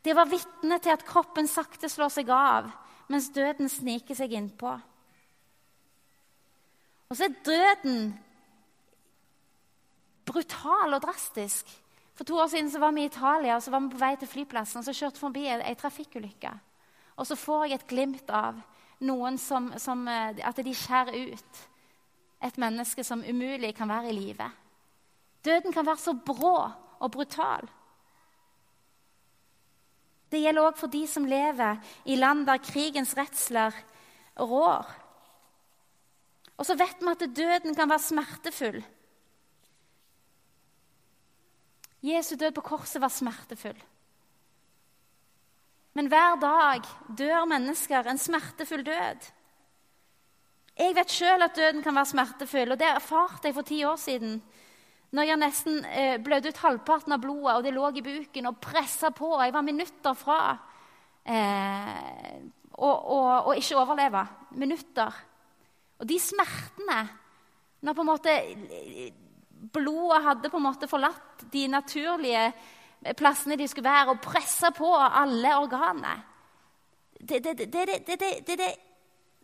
Det 0.04 0.16
var 0.16 0.32
vitne 0.32 0.80
til 0.84 0.96
at 0.96 1.04
kroppen 1.08 1.48
sakte 1.52 1.92
slår 1.92 2.12
seg 2.16 2.32
av, 2.32 2.72
mens 3.12 3.30
døden 3.36 3.70
sniker 3.70 4.18
seg 4.18 4.34
innpå. 4.38 4.74
Og 7.10 7.18
så 7.18 7.28
er 7.28 7.42
døden 7.46 8.14
brutal 10.26 10.96
og 10.96 11.02
drastisk. 11.04 11.68
For 12.14 12.24
to 12.24 12.38
år 12.40 12.48
siden 12.48 12.72
så 12.72 12.80
var 12.80 12.94
vi 12.94 13.04
i 13.04 13.10
Italia 13.10 13.56
og 13.56 13.64
så 13.64 13.72
var 13.74 13.84
vi 13.84 13.94
på 13.94 14.02
vei 14.02 14.14
til 14.22 14.30
flyplassen 14.30 14.80
og 14.80 14.86
så 14.88 14.96
kjørte 14.96 15.22
forbi 15.22 15.48
ei 15.50 15.76
trafikkulykke. 15.78 16.54
Og 17.18 17.28
så 17.28 17.38
får 17.38 17.66
jeg 17.66 17.80
et 17.80 17.88
glimt 17.90 18.34
av 18.34 18.62
noen 19.04 19.38
som, 19.38 19.72
som, 19.78 20.08
eh, 20.08 20.42
at 20.42 20.58
de 20.66 20.74
skjærer 20.74 21.34
ut 21.34 21.62
et 22.44 22.58
menneske 22.60 23.04
som 23.04 23.24
umulig 23.24 23.74
kan 23.76 23.90
være 23.90 24.10
i 24.10 24.18
live. 24.18 24.50
Døden 25.46 25.74
kan 25.74 25.86
være 25.86 26.02
så 26.02 26.14
brå 26.14 26.58
og 27.00 27.12
brutal. 27.12 27.70
Det 30.34 30.42
gjelder 30.42 30.66
òg 30.66 30.80
for 30.80 30.90
de 30.90 31.04
som 31.06 31.28
lever 31.30 31.78
i 32.10 32.18
land 32.18 32.48
der 32.48 32.62
krigens 32.64 33.14
redsler 33.18 33.76
rår. 34.42 34.90
Og 36.58 36.66
så 36.66 36.78
vet 36.80 37.02
vi 37.02 37.12
at 37.12 37.26
døden 37.38 37.76
kan 37.78 37.90
være 37.90 38.02
smertefull. 38.02 38.80
Jesu 42.04 42.36
død 42.36 42.52
på 42.58 42.66
korset 42.66 43.02
var 43.02 43.14
smertefull. 43.14 43.78
Men 45.94 46.10
hver 46.10 46.36
dag 46.42 46.90
dør 47.18 47.46
mennesker 47.46 48.10
en 48.10 48.18
smertefull 48.18 48.84
død. 48.86 49.30
Jeg 50.80 50.96
vet 50.98 51.14
sjøl 51.14 51.46
at 51.46 51.56
døden 51.56 51.84
kan 51.86 51.96
være 51.96 52.10
smertefull, 52.10 52.74
og 52.74 52.80
det 52.82 52.90
erfarte 52.90 53.48
jeg 53.48 53.54
for 53.54 53.70
ti 53.70 53.84
år 53.86 53.96
siden. 54.02 54.40
Når 55.14 55.28
jeg 55.30 55.40
nesten 55.42 55.84
eh, 55.86 56.16
blødde 56.24 56.50
ut 56.50 56.62
halvparten 56.64 57.14
av 57.14 57.22
blodet, 57.22 57.56
og 57.56 57.66
det 57.66 57.74
lå 57.76 57.90
i 57.94 58.06
buken 58.06 58.50
og 58.50 58.60
pressa 58.64 59.12
på. 59.14 59.30
og 59.36 59.44
Jeg 59.46 59.54
var 59.54 59.66
minutter 59.68 60.18
fra 60.18 60.38
eh, 61.24 62.40
å, 62.74 62.90
å, 62.90 63.54
ikke 63.54 63.78
overleve. 63.78 64.24
Minutter. 64.58 65.20
Og 66.02 66.10
de 66.10 66.18
smertene 66.22 67.04
Når 67.84 67.96
på 67.96 68.04
en 68.04 68.08
måte 68.08 68.34
blodet 69.74 70.24
hadde 70.24 70.50
på 70.50 70.60
en 70.60 70.66
måte 70.66 70.88
forlatt 70.88 71.46
de 71.52 71.68
naturlige 71.68 72.48
plassene 73.20 73.58
de 73.60 73.68
skulle 73.68 73.90
være, 73.90 74.14
og 74.14 74.22
pressa 74.24 74.72
på 74.76 74.90
alle 74.96 75.52
organene 75.60 76.14
det, 77.24 77.40
det, 77.44 77.72
det, 77.72 77.86
det 78.48 78.58
det 78.58 78.72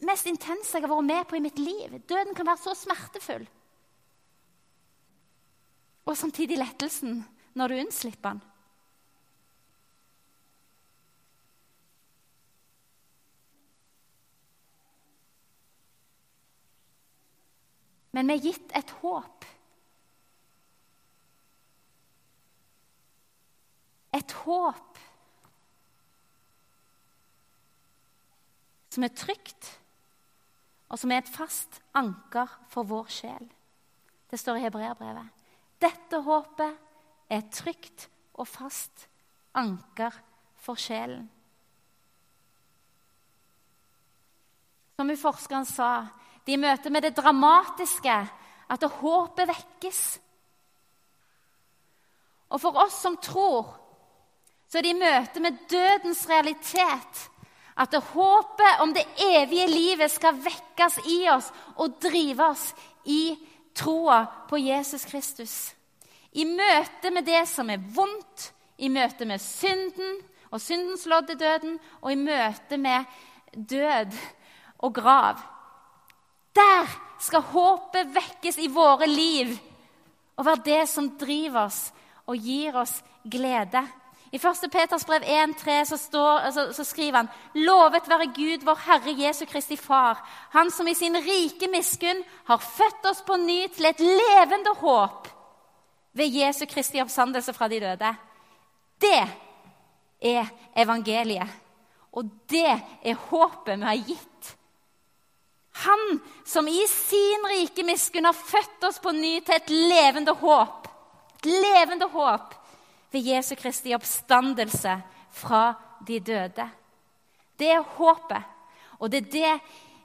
mest 0.08 0.28
intense 0.28 0.78
jeg 0.78 0.86
har 0.86 0.92
vært 0.92 1.08
med 1.08 1.28
på 1.28 1.38
i 1.38 1.44
mitt 1.44 1.60
liv. 1.60 1.96
Døden 2.08 2.36
kan 2.36 2.48
være 2.48 2.62
så 2.64 2.76
smertefull. 2.76 3.46
Og 6.10 6.18
samtidig 6.18 6.58
lettelsen 6.58 7.22
når 7.54 7.70
du 7.70 7.82
unnslipper 7.84 8.34
den. 8.34 8.46
Men 18.18 18.28
vi 18.28 18.34
er 18.34 18.42
gitt 18.42 18.74
et 18.76 18.92
håp. 19.04 19.46
Et 24.18 24.38
håp 24.42 24.98
som 28.90 29.06
er 29.06 29.14
trygt, 29.14 29.76
og 30.90 30.98
som 30.98 31.14
er 31.14 31.22
et 31.22 31.30
fast 31.30 31.78
anker 31.94 32.50
for 32.74 32.90
vår 32.90 33.12
sjel. 33.14 33.52
Det 34.34 34.42
står 34.42 34.58
i 34.58 34.66
hebreerbrevet. 34.66 35.39
Dette 35.80 36.22
håpet 36.26 37.32
er 37.32 37.46
trygt 37.54 38.08
og 38.40 38.48
fast 38.48 39.08
anker 39.58 40.16
for 40.60 40.80
sjelen. 40.80 41.28
Som 45.00 45.12
forskeren 45.16 45.68
sa, 45.68 45.92
de 46.44 46.58
møter 46.60 46.92
med 46.92 47.06
det 47.08 47.16
dramatiske, 47.16 48.16
at 48.70 48.84
håpet 49.00 49.48
vekkes. 49.48 50.02
Og 52.50 52.62
for 52.62 52.76
oss 52.84 52.98
som 53.00 53.16
tror, 53.22 53.70
så 54.70 54.80
er 54.80 54.86
det 54.86 54.92
i 54.94 55.00
møte 55.00 55.42
med 55.42 55.62
dødens 55.72 56.26
realitet 56.30 57.24
at 57.80 57.96
håpet 58.12 58.82
om 58.84 58.92
det 58.94 59.06
evige 59.24 59.68
livet 59.72 60.12
skal 60.12 60.38
vekkes 60.44 61.00
i 61.08 61.22
oss 61.32 61.48
og 61.80 61.96
drive 62.04 62.50
oss 62.52 62.66
i 63.08 63.38
troa 63.76 64.26
på 64.50 64.58
Jesus 64.58 65.06
Kristus. 65.06 65.54
I 66.32 66.46
møte 66.46 67.12
med 67.14 67.26
det 67.26 67.46
som 67.50 67.70
er 67.70 67.82
vondt, 67.96 68.52
i 68.80 68.90
møte 68.90 69.26
med 69.28 69.42
synden 69.44 70.20
og 70.54 70.62
syndens 70.64 71.06
lodd 71.10 71.30
i 71.34 71.38
døden, 71.40 71.80
og 72.02 72.14
i 72.14 72.20
møte 72.20 72.78
med 72.80 73.06
død 73.54 74.16
og 74.80 74.94
grav. 74.96 75.42
Der 76.56 76.88
skal 77.20 77.44
håpet 77.52 78.14
vekkes 78.16 78.60
i 78.62 78.70
våre 78.72 79.08
liv 79.08 79.58
og 80.40 80.46
være 80.48 80.66
det 80.66 80.84
som 80.90 81.12
driver 81.20 81.66
oss 81.68 81.90
og 82.30 82.38
gir 82.40 82.78
oss 82.80 83.00
glede. 83.28 83.82
I 84.32 84.38
1. 84.38 84.70
Peters 84.72 85.06
brev 85.06 85.24
1,3 85.24 85.86
så, 85.86 85.98
så, 85.98 86.74
så 86.74 86.84
skriver 86.84 87.18
han 87.18 87.30
Lovet 87.54 88.10
være 88.10 88.30
Gud, 88.36 88.66
vår 88.66 88.84
Herre 88.86 89.16
Jesu 89.18 89.46
Kristi 89.46 89.78
Far, 89.78 90.22
Han 90.54 90.72
som 90.72 90.88
i 90.88 90.94
sin 90.94 91.18
rike 91.18 91.70
miskunn 91.72 92.22
har 92.46 92.58
født 92.58 93.10
oss 93.10 93.24
på 93.26 93.38
ny 93.42 93.64
til 93.74 93.90
et 93.90 94.00
levende 94.00 94.76
håp 94.82 95.28
ved 96.14 96.36
Jesu 96.36 96.66
Kristi 96.70 97.02
oppstandelse 97.02 97.54
fra 97.54 97.68
de 97.68 97.80
døde. 97.80 98.14
Det 99.02 99.24
er 100.22 100.46
evangeliet. 100.78 101.50
Og 102.12 102.30
det 102.50 102.70
er 103.06 103.26
håpet 103.30 103.78
vi 103.78 103.86
har 103.86 104.06
gitt. 104.08 104.56
Han 105.86 106.20
som 106.46 106.68
i 106.68 106.86
sin 106.92 107.46
rike 107.50 107.86
miskunn 107.88 108.28
har 108.28 108.36
født 108.36 108.84
oss 108.90 109.00
på 109.00 109.14
ny 109.16 109.40
til 109.46 109.56
et 109.56 109.70
levende 109.70 110.34
håp. 110.38 110.90
Et 111.40 111.52
levende 111.54 112.10
håp 112.12 112.59
ved 113.12 113.26
Jesu 113.26 113.56
Kristi 113.56 113.94
oppstandelse 113.96 115.02
fra 115.32 115.74
de 116.08 116.20
døde. 116.20 116.70
Det 117.60 117.72
er 117.72 117.86
håpet. 117.98 118.44
Og 119.00 119.12
det 119.12 119.22
er 119.24 119.32
det 119.32 119.54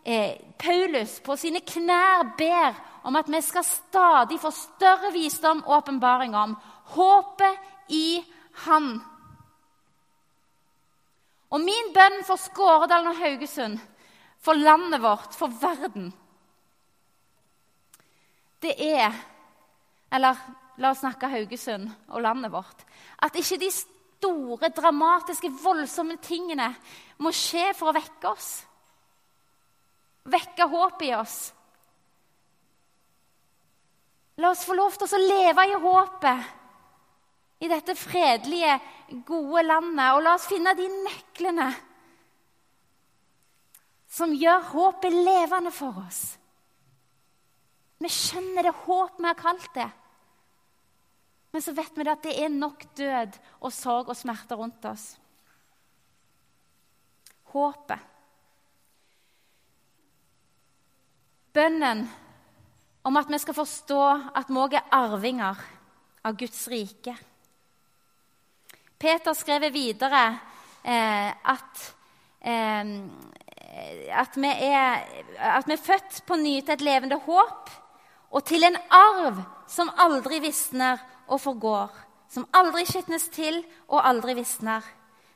eh, 0.05 0.37
Paulus 0.59 1.19
på 1.25 1.37
sine 1.37 1.61
knær 1.61 2.35
ber 2.39 2.77
om 3.05 3.17
at 3.17 3.29
vi 3.29 3.41
skal 3.45 3.65
stadig 3.65 4.39
få 4.41 4.51
større 4.55 5.13
visdom 5.13 5.63
og 5.67 5.77
åpenbaring 5.79 6.37
om. 6.37 6.57
Håpet 6.95 7.93
i 7.93 8.25
Han. 8.65 9.01
Og 11.51 11.61
min 11.61 11.91
bønn 11.95 12.23
for 12.27 12.41
Skåredalen 12.41 13.13
og 13.13 13.19
Haugesund, 13.19 13.79
for 14.43 14.59
landet 14.59 15.03
vårt, 15.03 15.35
for 15.35 15.53
verden, 15.61 16.13
det 18.63 18.75
er 18.79 19.13
Eller 20.15 20.37
la 20.83 20.91
oss 20.91 21.03
snakke 21.05 21.31
Haugesund 21.31 21.91
og 22.11 22.23
landet 22.25 22.53
vårt. 22.53 22.85
At 23.23 23.37
ikke 23.39 23.61
de 23.63 23.71
store, 23.75 24.71
dramatiske, 24.75 25.51
voldsomme 25.63 26.17
tingene 26.23 26.71
må 27.23 27.33
skje 27.35 27.71
for 27.79 27.91
å 27.91 27.97
vekke 27.97 28.31
oss. 28.31 28.51
Vekke 30.25 30.69
håpet 30.73 31.09
i 31.09 31.15
oss. 31.17 31.39
La 34.41 34.51
oss 34.51 34.65
få 34.67 34.75
lov 34.75 34.97
til 34.99 35.15
å 35.15 35.25
leve 35.29 35.67
i 35.69 35.75
håpet 35.79 36.53
i 37.65 37.69
dette 37.71 37.95
fredelige, 37.97 38.79
gode 39.27 39.63
landet. 39.63 40.09
Og 40.17 40.25
la 40.25 40.35
oss 40.35 40.49
finne 40.51 40.75
de 40.77 40.89
nøklene 40.91 41.69
som 44.15 44.35
gjør 44.35 44.71
håpet 44.73 45.15
levende 45.15 45.73
for 45.75 46.03
oss. 46.05 46.23
Vi 48.03 48.11
skjønner 48.11 48.67
det 48.67 48.75
håp 48.85 49.21
vi 49.21 49.29
har 49.31 49.39
kalt 49.39 49.71
det. 49.75 49.87
Men 51.55 51.63
så 51.63 51.71
vet 51.71 51.95
vi 51.95 52.07
at 52.11 52.25
det 52.27 52.33
er 52.35 52.51
nok 52.51 52.83
død 52.99 53.37
og 53.63 53.71
sorg 53.71 54.09
og 54.11 54.19
smerter 54.19 54.59
rundt 54.59 54.89
oss. 54.91 55.13
Håpet. 57.55 58.11
Bønnen 61.55 62.03
om 63.07 63.21
at 63.21 63.31
vi 63.31 63.39
skal 63.39 63.55
forstå 63.55 64.01
at 64.35 64.51
vi 64.51 64.59
òg 64.65 64.75
er 64.81 64.91
arvinger 64.99 65.63
av 66.27 66.35
Guds 66.43 66.67
rike. 66.73 67.15
Peter 68.99 69.39
skrev 69.39 69.69
videre 69.71 70.25
eh, 70.83 71.31
at, 71.55 71.87
eh, 72.43 72.95
at, 74.11 74.43
vi 74.43 74.55
er, 74.73 75.07
at 75.55 75.71
vi 75.71 75.79
er 75.79 75.87
født 75.87 76.25
på 76.27 76.43
ny 76.43 76.59
til 76.65 76.75
et 76.75 76.87
levende 76.91 77.23
håp 77.31 77.75
og 78.35 78.43
til 78.43 78.67
en 78.67 78.83
arv 78.91 79.45
som 79.71 79.95
aldri 80.03 80.43
visner 80.43 80.99
og 81.29 81.41
forgår, 81.41 81.91
som 82.29 82.47
aldri 82.57 82.85
skitnes 82.89 83.29
til 83.33 83.61
og 83.89 84.03
aldri 84.05 84.35
visner. 84.39 84.83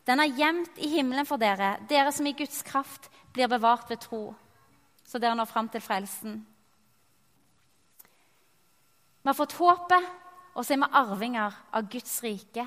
Den 0.08 0.20
er 0.20 0.32
gjemt 0.32 0.78
i 0.80 0.88
himmelen 0.88 1.26
for 1.28 1.40
dere, 1.40 1.76
dere 1.88 2.12
som 2.12 2.26
i 2.26 2.34
Guds 2.36 2.62
kraft 2.66 3.10
blir 3.34 3.50
bevart 3.50 3.90
ved 3.90 4.00
tro, 4.02 4.22
så 5.04 5.20
dere 5.20 5.36
når 5.36 5.50
fram 5.50 5.68
til 5.68 5.84
frelsen. 5.84 6.38
Vi 9.22 9.28
har 9.28 9.36
fått 9.36 9.58
håpet, 9.58 10.06
og 10.54 10.64
så 10.64 10.74
er 10.74 10.80
vi 10.80 10.90
arvinger 11.00 11.58
av 11.76 11.90
Guds 11.92 12.14
rike. 12.24 12.64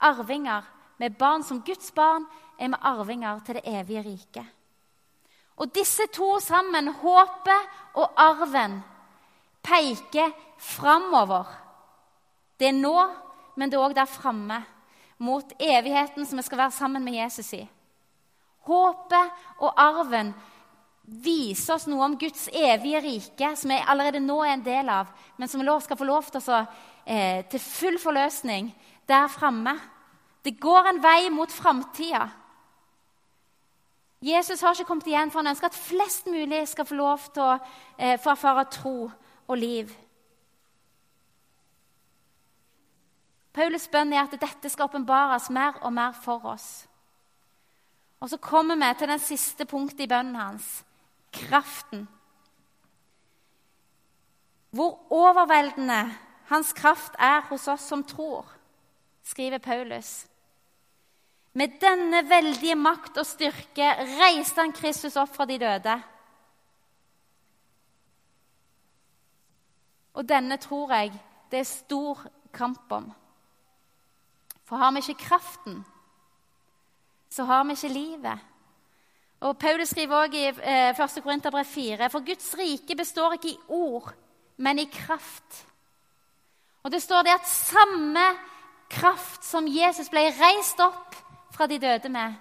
Arvinger 0.00 0.64
med 0.98 1.18
barn 1.18 1.44
som 1.44 1.60
Guds 1.66 1.92
barn 1.94 2.24
er 2.58 2.72
vi 2.72 2.80
arvinger 2.80 3.42
til 3.44 3.58
det 3.58 3.66
evige 3.68 4.02
riket. 4.06 4.46
Og 5.60 5.70
disse 5.74 6.06
to 6.10 6.40
sammen, 6.42 6.88
håpet 6.88 7.76
og 8.00 8.16
arven, 8.18 8.80
peker 9.62 10.32
framover 10.58 11.52
det 12.58 12.70
er 12.70 12.76
nå, 12.76 12.96
men 13.56 13.70
det 13.70 13.78
er 13.78 13.84
òg 13.84 13.94
der 13.96 14.10
framme. 14.10 14.62
Mot 15.18 15.52
evigheten 15.62 16.26
som 16.26 16.38
vi 16.38 16.44
skal 16.46 16.58
være 16.64 16.74
sammen 16.74 17.04
med 17.04 17.16
Jesus 17.20 17.52
i. 17.54 17.62
Håpet 18.66 19.44
og 19.62 19.76
arven 19.78 20.32
viser 21.04 21.74
oss 21.74 21.86
noe 21.86 22.06
om 22.06 22.16
Guds 22.18 22.48
evige 22.48 23.02
rike, 23.04 23.50
som 23.56 23.70
vi 23.70 23.80
allerede 23.80 24.22
nå 24.24 24.38
er 24.42 24.54
en 24.54 24.64
del 24.64 24.88
av, 24.88 25.10
men 25.36 25.50
som 25.50 25.60
vi 25.60 25.80
skal 25.84 26.00
få 26.00 26.08
lov 26.08 26.30
til, 26.32 26.40
å, 26.48 26.64
eh, 27.06 27.44
til 27.50 27.60
full 27.60 27.98
forløsning 27.98 28.72
der 29.06 29.28
framme. 29.28 29.78
Det 30.44 30.58
går 30.60 30.88
en 30.88 31.02
vei 31.02 31.30
mot 31.30 31.52
framtida. 31.52 32.28
Jesus 34.24 34.62
har 34.62 34.72
ikke 34.72 34.88
kommet 34.88 35.06
igjen, 35.06 35.30
for 35.30 35.42
han 35.42 35.52
ønsker 35.52 35.66
at 35.66 35.76
flest 35.76 36.26
mulig 36.26 36.68
skal 36.68 36.86
få 36.88 36.94
lov 36.96 37.26
til 37.34 37.42
å 37.42 37.58
eh, 37.98 38.16
få 38.16 38.30
erfare 38.32 38.64
tro 38.72 39.10
og 39.48 39.58
liv. 39.58 39.92
Paulus' 43.54 43.86
bønn 43.90 44.12
er 44.12 44.24
at 44.24 44.34
dette 44.40 44.70
skal 44.70 44.88
åpenbares 44.88 45.46
mer 45.54 45.78
og 45.86 45.92
mer 45.94 46.12
for 46.24 46.42
oss. 46.50 46.86
Og 48.20 48.30
så 48.30 48.36
kommer 48.42 48.76
vi 48.80 48.90
til 48.98 49.08
den 49.08 49.22
siste 49.22 49.64
punktet 49.64 50.06
i 50.06 50.10
bønnen 50.10 50.36
hans 50.40 50.84
kraften. 51.32 52.08
Hvor 54.74 55.12
overveldende 55.12 56.02
hans 56.50 56.72
kraft 56.72 57.14
er 57.18 57.44
hos 57.50 57.68
oss 57.68 57.86
som 57.88 58.04
tror, 58.04 58.48
skriver 59.22 59.58
Paulus. 59.58 60.26
Med 61.54 61.78
denne 61.80 62.24
veldige 62.28 62.74
makt 62.74 63.18
og 63.22 63.26
styrke 63.26 63.92
reiste 64.18 64.60
han 64.60 64.74
Kristus 64.74 65.16
opp 65.16 65.30
fra 65.36 65.46
de 65.46 65.58
døde. 65.62 65.94
Og 70.14 70.26
denne 70.28 70.58
tror 70.58 70.96
jeg 70.96 71.12
det 71.50 71.60
er 71.60 71.68
stor 71.70 72.26
kamp 72.54 72.92
om. 72.92 73.12
For 74.74 74.78
har 74.78 74.90
vi 74.90 74.98
ikke 74.98 75.24
kraften, 75.24 75.84
så 77.30 77.44
har 77.44 77.64
vi 77.64 77.70
ikke 77.70 77.88
livet. 77.88 78.38
Og 79.40 79.58
Paulus 79.58 79.88
skriver 79.88 80.16
også 80.16 80.36
i 80.36 80.48
1. 80.48 80.58
Eh, 80.58 81.22
Korinterbrev 81.22 81.64
4.: 81.64 82.10
For 82.10 82.26
Guds 82.26 82.54
rike 82.58 82.96
består 82.96 83.32
ikke 83.32 83.48
i 83.48 83.58
ord, 83.68 84.14
men 84.56 84.78
i 84.78 84.84
kraft. 84.92 85.66
Og 86.82 86.90
det 86.92 87.02
står 87.02 87.22
det 87.22 87.30
at 87.30 87.48
samme 87.48 88.24
kraft 88.90 89.44
som 89.44 89.68
Jesus 89.68 90.08
ble 90.08 90.24
reist 90.40 90.80
opp 90.80 91.14
fra 91.50 91.66
de 91.66 91.78
døde 91.78 92.08
med, 92.08 92.34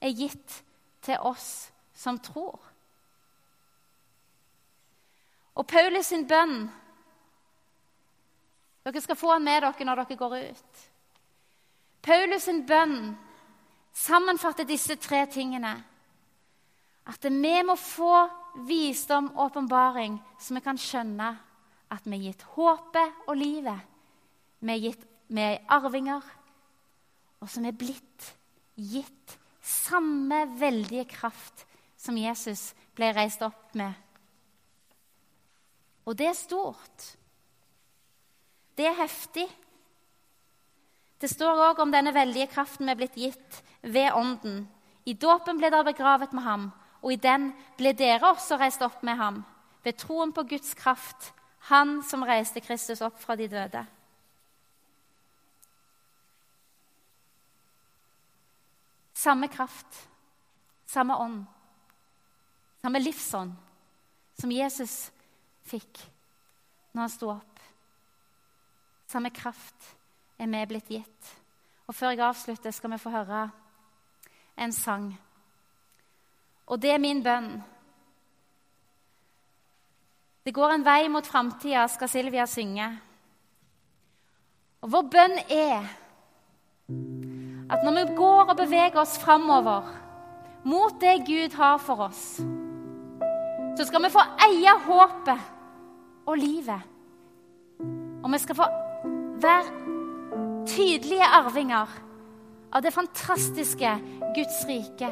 er 0.00 0.18
gitt 0.18 0.64
til 1.02 1.18
oss 1.18 1.70
som 1.94 2.18
tror. 2.18 2.58
Og 5.54 5.66
Paulus 5.66 6.06
sin 6.06 6.26
bønn 6.26 6.70
Dere 8.84 9.00
skal 9.00 9.16
få 9.16 9.32
han 9.32 9.44
med 9.44 9.62
dere 9.62 9.84
når 9.84 10.04
dere 10.04 10.16
går 10.16 10.38
ut. 10.50 10.86
Paulus 12.06 12.44
sin 12.46 12.62
bønn 12.66 13.16
sammenfatter 13.96 14.66
disse 14.68 14.94
tre 15.02 15.24
tingene. 15.26 15.72
At 17.06 17.26
vi 17.26 17.54
må 17.66 17.74
få 17.78 18.26
visdom 18.66 19.32
og 19.34 19.50
åpenbaring, 19.50 20.18
så 20.38 20.54
vi 20.54 20.62
kan 20.62 20.78
skjønne 20.78 21.32
at 21.94 22.06
vi 22.06 22.16
er 22.16 22.24
gitt 22.28 22.46
håpet 22.54 23.26
og 23.26 23.36
livet. 23.38 23.82
Vi 24.62 24.72
er, 24.72 24.82
gitt, 24.82 25.02
vi 25.28 25.42
er 25.42 25.62
arvinger, 25.70 26.22
og 27.42 27.50
som 27.50 27.66
er 27.66 27.76
blitt 27.76 28.30
gitt 28.76 29.36
samme 29.66 30.44
veldige 30.58 31.06
kraft 31.10 31.66
som 31.98 32.18
Jesus 32.18 32.70
ble 32.96 33.10
reist 33.14 33.42
opp 33.42 33.74
med. 33.78 33.92
Og 36.06 36.14
det 36.18 36.30
er 36.30 36.38
stort. 36.38 37.06
Det 38.78 38.86
er 38.86 38.98
heftig. 39.00 39.46
Det 41.20 41.30
står 41.32 41.62
òg 41.70 41.80
om 41.80 41.92
denne 41.92 42.12
veldige 42.12 42.48
kraften 42.52 42.86
vi 42.86 42.92
er 42.92 42.98
blitt 43.00 43.16
gitt 43.16 43.60
ved 43.82 44.12
Ånden. 44.12 44.66
I 45.06 45.14
dåpen 45.14 45.56
ble 45.56 45.70
dere 45.70 45.86
begravet 45.86 46.32
med 46.36 46.44
ham, 46.44 46.70
og 47.00 47.12
i 47.14 47.20
den 47.20 47.52
ble 47.78 47.94
dere 47.96 48.32
også 48.34 48.58
reist 48.60 48.82
opp 48.84 49.02
med 49.06 49.16
ham, 49.16 49.42
ved 49.84 49.96
troen 50.02 50.32
på 50.34 50.44
Guds 50.50 50.74
kraft, 50.74 51.30
han 51.70 52.00
som 52.04 52.24
reiste 52.26 52.60
Kristus 52.60 53.02
opp 53.06 53.18
fra 53.22 53.36
de 53.38 53.48
døde. 53.48 53.84
Samme 59.16 59.48
kraft, 59.48 60.02
samme 60.86 61.16
ånd, 61.18 61.44
samme 62.82 63.00
livsånd 63.02 63.54
som 64.36 64.52
Jesus 64.52 65.08
fikk 65.66 66.02
når 66.92 67.06
han 67.06 67.14
sto 67.14 67.30
opp. 67.32 67.62
Samme 69.10 69.32
kraft 69.34 69.94
er 70.38 70.46
vi 70.46 70.66
blitt 70.66 70.88
gitt. 70.88 71.36
Og 71.86 71.94
Før 71.94 72.10
jeg 72.10 72.20
avslutter, 72.20 72.70
skal 72.70 72.90
vi 72.90 72.98
få 72.98 73.10
høre 73.10 73.50
en 74.58 74.72
sang. 74.72 75.10
Og 76.66 76.82
det 76.82 76.90
er 76.90 76.98
min 76.98 77.22
bønn. 77.22 77.62
Det 80.46 80.54
går 80.54 80.72
en 80.72 80.84
vei 80.86 81.08
mot 81.08 81.26
framtida, 81.26 81.86
skal 81.90 82.08
Silvia 82.08 82.46
synge. 82.46 82.88
Og 84.82 84.92
vår 84.92 85.08
bønn 85.10 85.38
er 85.50 85.86
at 87.70 87.82
når 87.82 87.96
vi 87.96 88.16
går 88.16 88.52
og 88.52 88.56
beveger 88.56 89.00
oss 89.00 89.16
framover 89.18 89.88
mot 90.66 91.00
det 91.00 91.24
Gud 91.26 91.56
har 91.58 91.78
for 91.82 92.06
oss, 92.06 92.22
så 93.76 93.86
skal 93.86 94.04
vi 94.06 94.12
få 94.14 94.22
eie 94.46 94.76
håpet 94.86 95.50
og 96.26 96.38
livet. 96.38 96.86
Og 98.22 98.32
vi 98.32 98.38
skal 98.38 98.58
få 98.58 98.70
være 99.42 99.85
tydelige 100.66 101.24
arvinger 101.24 101.90
av 102.72 102.82
det 102.82 102.92
fantastiske 102.94 103.92
Guds 104.36 104.58
rike. 104.68 105.10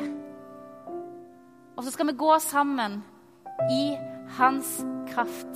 Og 1.76 1.84
så 1.84 1.94
skal 1.94 2.10
vi 2.10 2.18
gå 2.18 2.38
sammen 2.42 3.00
i 3.70 3.94
hans 4.38 4.76
kraft. 5.12 5.54